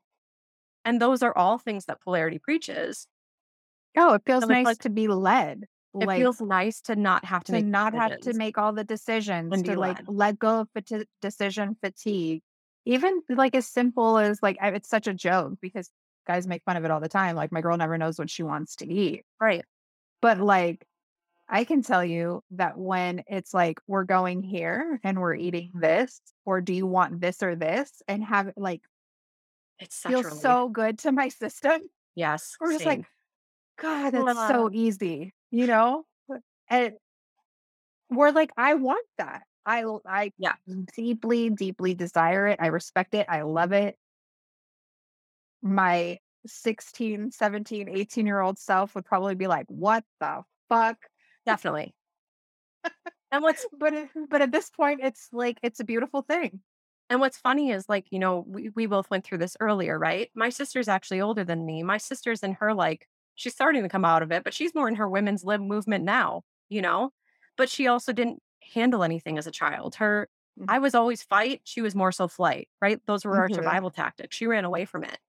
[0.85, 3.07] And those are all things that polarity preaches
[3.97, 5.65] Oh, it feels So nice like- to be led.
[5.99, 8.71] it like feels nice to not have to, to make not have to make all
[8.73, 10.07] the decisions, and to like led.
[10.07, 12.41] let go of fati- decision fatigue.
[12.85, 15.89] Even like as simple as like I- it's such a joke because
[16.27, 17.35] guys make fun of it all the time.
[17.35, 19.23] Like my girl never knows what she wants to eat.
[19.41, 19.63] right
[20.21, 20.85] But like
[21.49, 26.19] I can tell you that when it's like we're going here and we're eating this,
[26.45, 28.81] or do you want this or this, and have it like
[29.79, 30.41] it's such feel a relief.
[30.41, 31.81] so good to my system.
[32.15, 33.05] yes We're just like.
[33.77, 36.05] God, that's so easy, you know?
[36.69, 36.93] And
[38.09, 39.43] we're like, I want that.
[39.65, 40.55] I I Yeah.
[40.95, 42.59] deeply, deeply desire it.
[42.61, 43.25] I respect it.
[43.29, 43.97] I love it.
[45.61, 50.97] My 16, 17, 18 year old self would probably be like, what the fuck?
[51.45, 51.95] definitely
[53.31, 53.93] and what's But
[54.29, 56.61] but at this point, it's like it's a beautiful thing.
[57.09, 60.29] And what's funny is like, you know, we, we both went through this earlier, right?
[60.35, 61.81] My sister's actually older than me.
[61.81, 63.07] My sister's in her like,
[63.37, 66.05] she's starting to come out of it, but she's more in her women's lib movement
[66.05, 67.11] now, you know?
[67.57, 69.95] But she also didn't handle anything as a child.
[69.97, 70.67] Her, Mhm.
[70.69, 71.61] I was always fight.
[71.65, 73.01] She was more so flight, right?
[73.07, 73.53] Those were our Mhm.
[73.53, 74.35] survival tactics.
[74.37, 75.19] She ran away from it.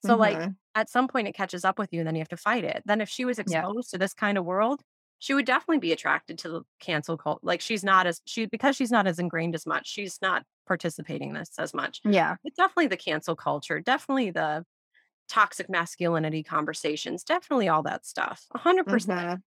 [0.00, 0.56] So, like, Mhm.
[0.74, 2.82] at some point, it catches up with you and then you have to fight it.
[2.86, 3.66] Then, if she was Yeah.
[3.66, 4.82] exposed to this kind of world,
[5.18, 7.42] she would definitely be attracted to the cancel cult.
[7.42, 9.88] Like she's not as she because she's not as ingrained as much.
[9.88, 12.00] She's not participating in this as much.
[12.04, 12.36] Yeah.
[12.44, 14.64] But definitely the cancel culture, definitely the
[15.28, 18.46] toxic masculinity conversations, definitely all that stuff.
[18.52, 18.86] 100%.
[18.86, 19.42] percent Mhm.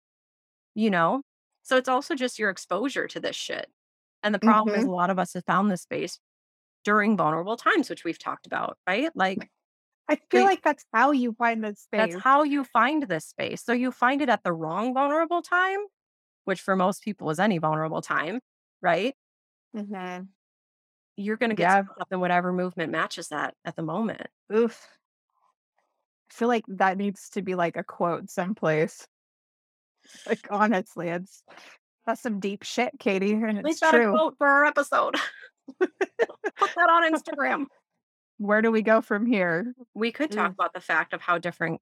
[0.75, 1.21] You know?
[1.63, 3.71] So it's also just your exposure to this shit.
[4.23, 4.87] And the problem is Mhm.
[4.87, 6.19] a lot of us have found this space
[6.83, 9.11] during vulnerable times, which we've talked about, right?
[9.15, 9.49] Like
[10.09, 12.13] I feel They- like that's how you find the space.
[12.13, 13.63] that's how you find this space.
[13.63, 15.79] So you find it at the wrong vulnerable time,
[16.45, 18.41] which for most people is any vulnerable time,
[18.81, 19.15] right?
[19.73, 20.33] Mhm.
[21.17, 21.83] You're going to get Yeah.
[21.99, 24.27] up in whatever movement matches that at the moment.
[24.53, 24.96] Oof.
[26.29, 29.07] I feel like that needs to be like a quote someplace.
[30.25, 31.43] Like honestly, it's
[32.05, 34.11] that's some deep shit, Katie, and it's a true.
[34.11, 35.15] quote for our episode.
[35.79, 35.89] Put
[36.59, 37.65] that on Instagram.
[38.37, 39.73] Where do we go from here?
[39.93, 40.53] We could talk Mm.
[40.55, 41.81] about the fact of how different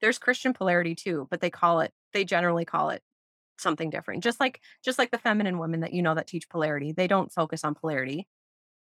[0.00, 3.02] there's Christian polarity too, but they call it they generally call it
[3.58, 4.22] something different.
[4.22, 7.32] Just like just like the feminine women that you know that teach polarity, they don't
[7.32, 8.28] focus on polarity.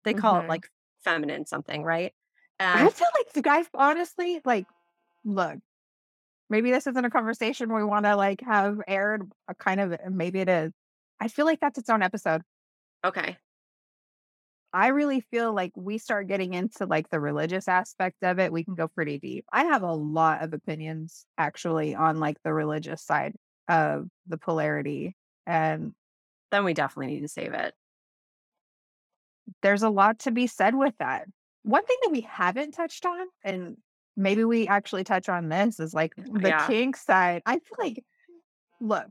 [0.03, 0.43] They call Mhm.
[0.43, 0.69] it like
[1.03, 2.13] feminine something, right?
[2.59, 4.65] I feel like the guys, honestly, like,
[5.25, 5.57] look,
[6.49, 9.29] maybe this isn't a conversation we want to like have aired.
[9.47, 10.71] A kind of, maybe it is.
[11.19, 12.41] I feel like that's its own episode.
[13.03, 13.37] okay.
[14.73, 18.65] I really feel like we start getting into like the religious aspect of it, we
[18.65, 19.45] can go pretty deep.
[19.51, 23.35] I have a lot of opinions actually on like the religious side
[23.69, 25.15] of the polarity.
[25.47, 25.93] And
[26.51, 27.73] Then we definitely need to save it.
[29.61, 31.27] there's a lot to be said with that.
[31.63, 33.77] One thing that we haven't touched on, and
[34.15, 36.67] maybe we actually touch on this, is like the Yeah.
[36.67, 37.41] kink side.
[37.45, 38.03] I feel like,
[38.79, 39.09] look,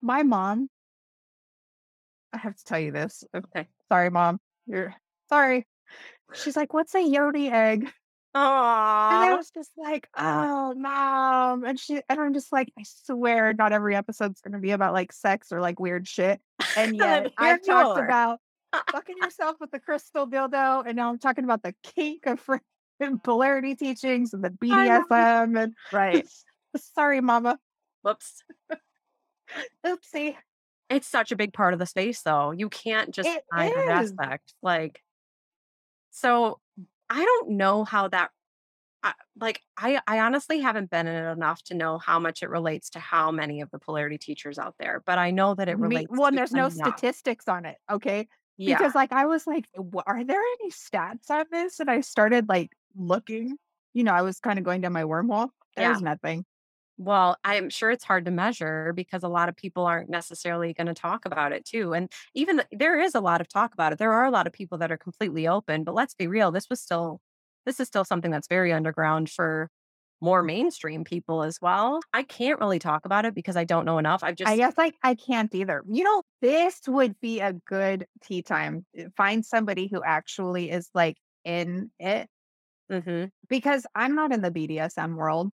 [0.00, 0.68] my mom,
[2.32, 3.24] I have to tell you this.
[3.32, 3.68] Uh, okay.
[3.88, 4.40] Sorry, mom.
[4.66, 4.94] You're
[5.28, 5.66] sorry.
[6.34, 7.90] She's like, what's a yoni egg?
[8.34, 9.08] Oh.
[9.10, 11.64] And I was just like, oh, mom.
[11.64, 14.92] And she, and I'm just like, I swear not every episode's going to be about
[14.92, 16.40] like sex or like weird shit.
[16.76, 18.40] And yet I've talked about
[18.92, 20.84] fucking yourself with the crystal dildo.
[20.86, 22.38] And now I'm talking about the kink of
[23.00, 24.50] freaking polarity teachings and the.
[24.50, 25.60] BDSM.
[25.62, 26.26] And Right.
[26.76, 27.58] sorry, mama.
[28.02, 28.42] Whoops.
[29.86, 30.36] Oopsie.
[30.90, 32.50] It's such a big part of the space though.
[32.52, 33.70] You can't just It that
[34.02, 34.12] is.
[34.12, 34.54] aspect.
[34.62, 35.02] Like
[36.10, 36.60] so
[37.10, 38.30] I don't know how that
[39.02, 42.50] I, like I I honestly haven't been in it enough to know how much it
[42.50, 45.78] relates to how many of the polarity teachers out there, but I know that it
[45.78, 46.72] Me, relates well, and there's no enough.
[46.72, 47.76] statistics on it.
[47.90, 48.26] Okay.
[48.56, 48.76] Yeah.
[48.76, 49.66] Because like I was like,
[50.06, 51.78] are there any stats on this?
[51.80, 53.56] And I started like looking,
[53.94, 55.50] you know, I was kind of going down my wormhole.
[55.76, 55.88] Yeah.
[55.88, 56.44] There's nothing.
[56.96, 60.88] Well, I'm sure it's hard to measure because a lot of people aren't necessarily going
[60.88, 61.94] to talk about it too.
[61.94, 63.98] And even th- there is a lot of talk about it.
[64.00, 66.68] There are a lot of people that are completely open, but let's be real, this
[66.68, 67.20] was still
[67.66, 69.70] this is still something that's very underground for
[70.20, 72.00] more mainstream people as well.
[72.12, 74.24] I can't really talk about it because I don't know enough.
[74.24, 75.82] I've just I guess like I can't either.
[75.88, 78.86] You know, this would be a good tea time.
[78.98, 82.28] uh, Find somebody who actually is like in it
[82.90, 83.30] Mhm.
[83.48, 85.50] because I'm not in the BDSM world.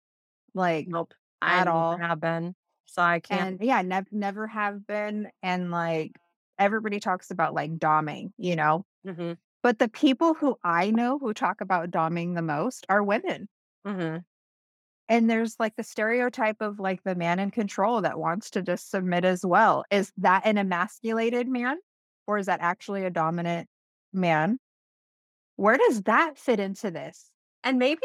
[0.54, 1.14] Like nope.
[1.42, 1.98] At I never all.
[1.98, 2.54] have been.
[2.86, 5.30] So I can't and yeah, nev- never have been.
[5.42, 6.12] And like
[6.58, 8.84] everybody talks about like doming, you know.
[9.06, 9.38] Mhm.
[9.62, 13.48] But the people who I know who talk about doming the most are women.
[13.86, 14.24] Mhm.
[15.08, 18.90] And there's like the stereotype of like the man in control that wants to just
[18.90, 19.84] submit as well.
[19.90, 21.78] Is that an emasculated man
[22.26, 23.68] or is that actually a dominant
[24.12, 24.58] man?
[25.56, 27.30] Where does that fit into this?
[27.62, 28.00] And maybe,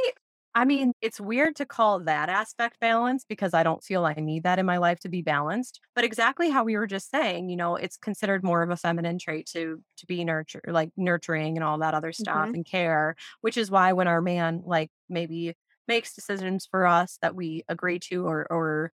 [0.55, 4.43] I mean, it's weird to call that aspect balance because I don't feel I need
[4.43, 5.79] that in my life to be balanced.
[5.95, 9.19] But exactly how we were just saying, you know, it's considered more of a feminine
[9.19, 12.53] trait to to be nurture, like nurturing and all that other stuff Mhm.
[12.53, 13.15] and care.
[13.41, 15.55] Which is why when our man like maybe
[15.87, 18.91] makes decisions for us that we agree to or or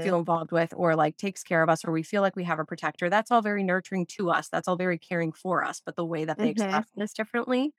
[0.00, 2.58] feel involved with or like takes care of us or we feel like we have
[2.58, 5.94] a protector that's all very nurturing to us that's all very caring for us but
[5.96, 6.50] the way that they Mhm.
[6.50, 7.72] express this differently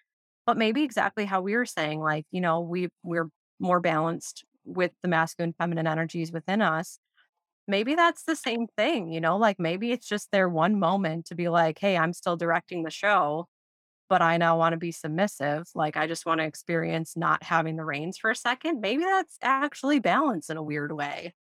[0.46, 3.30] but maybe exactly how we were saying like you know we we're
[3.60, 7.00] more balanced with the masculine feminine energies within us
[7.68, 11.36] maybe that's the same thing you know like maybe it's just their one moment to
[11.36, 13.48] be like hey i'm still directing the show
[14.10, 17.78] but i now want to be submissive like i just want to experience not having
[17.78, 21.34] the reins for a second maybe that's actually balance in a weird way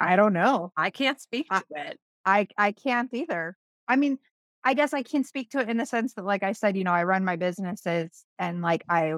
[0.00, 0.72] I don't know.
[0.76, 2.00] I can't speak I- to it.
[2.24, 3.56] I I can't either.
[3.86, 4.18] I mean,
[4.64, 6.84] I guess I can speak to it in the sense that like I said, you
[6.84, 9.14] know, I run my businesses and like I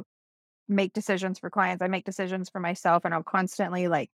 [0.69, 4.11] make decisions for clients, I make decisions for myself and I'm constantly like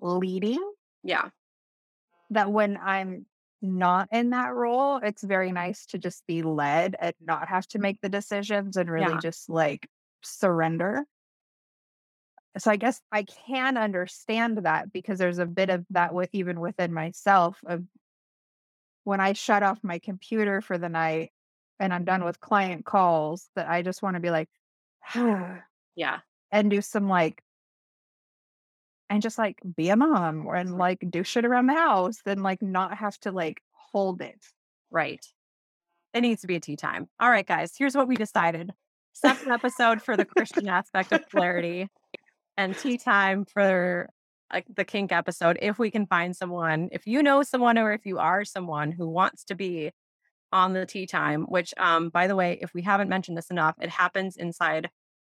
[0.00, 0.62] leading
[1.02, 1.30] Yeah.
[2.30, 3.24] that when I'm
[3.62, 7.78] not in that role, it's very nice to just be led and not have to
[7.78, 9.20] make the decisions and really Yeah.
[9.20, 9.88] just like
[10.22, 11.04] surrender.
[12.56, 16.60] so I guess I can understand that because there's a bit of that with even
[16.60, 17.84] within myself of
[19.08, 21.30] when I shut off my computer for the night
[21.80, 24.50] and I'm done with client calls that I just want to be like,
[25.96, 26.18] yeah,
[26.52, 27.42] and do some like,
[29.08, 32.60] and just like be a mom and like do shit around the house, then like
[32.60, 34.44] not have to like hold it.
[34.90, 35.24] Right.
[36.12, 37.08] It needs to be a tea time.
[37.18, 38.72] All right, guys, here's what we decided.
[39.14, 41.88] Second episode for the Christian aspect of polarity
[42.58, 44.10] and tea time for
[44.52, 45.58] like the kink episode.
[45.60, 49.08] If we can find someone, if you know someone or if you are someone who
[49.08, 49.92] wants to be
[50.52, 53.74] on the tea time, which um by the way, if we haven't mentioned this enough,
[53.80, 54.90] it happens inside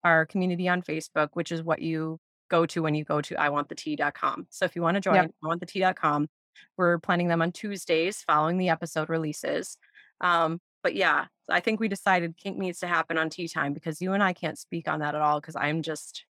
[0.05, 2.19] our community on Facebook, which is what you
[2.51, 4.47] go to when you go to iwantthetea.com.
[4.51, 5.31] So if you want to join yep.
[5.45, 6.29] iwantthetea.com,
[6.77, 9.77] we're planning them on Tuesdays following the episode releases.
[10.21, 14.01] Um, but yeah, I think we decided kink needs to happen on tea time because
[14.01, 16.25] you and I can't speak on that at all because I'm just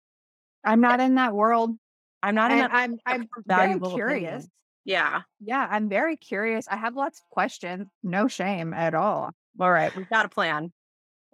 [0.63, 1.71] I'm not in that world.
[2.21, 4.45] I'm not in that I'm I'm very curious.
[4.45, 4.51] Opinion.
[4.85, 5.21] Yeah.
[5.39, 6.67] Yeah, I'm very curious.
[6.67, 7.87] I have lots of questions.
[8.03, 9.31] No shame at all.
[9.59, 10.71] All right, we've got a plan.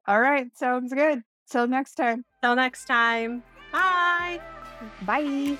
[0.07, 1.21] All right, sounds good.
[1.49, 2.25] Till next time.
[2.41, 3.43] Till next time.
[3.71, 4.39] Bye.
[5.03, 5.57] Bye.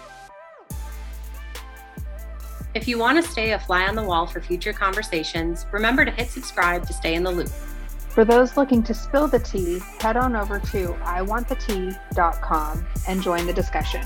[2.74, 6.12] If you want to stay a fly on the wall for future conversations, remember to
[6.12, 7.50] hit subscribe to stay in the loop.
[8.16, 13.52] For those looking to spill the tea, head on over to iwantthetea.com and join the
[13.52, 14.04] discussion.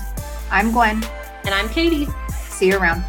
[0.50, 1.00] I'm Gwen.
[1.44, 2.08] And I'm Katie.
[2.48, 3.04] See you around.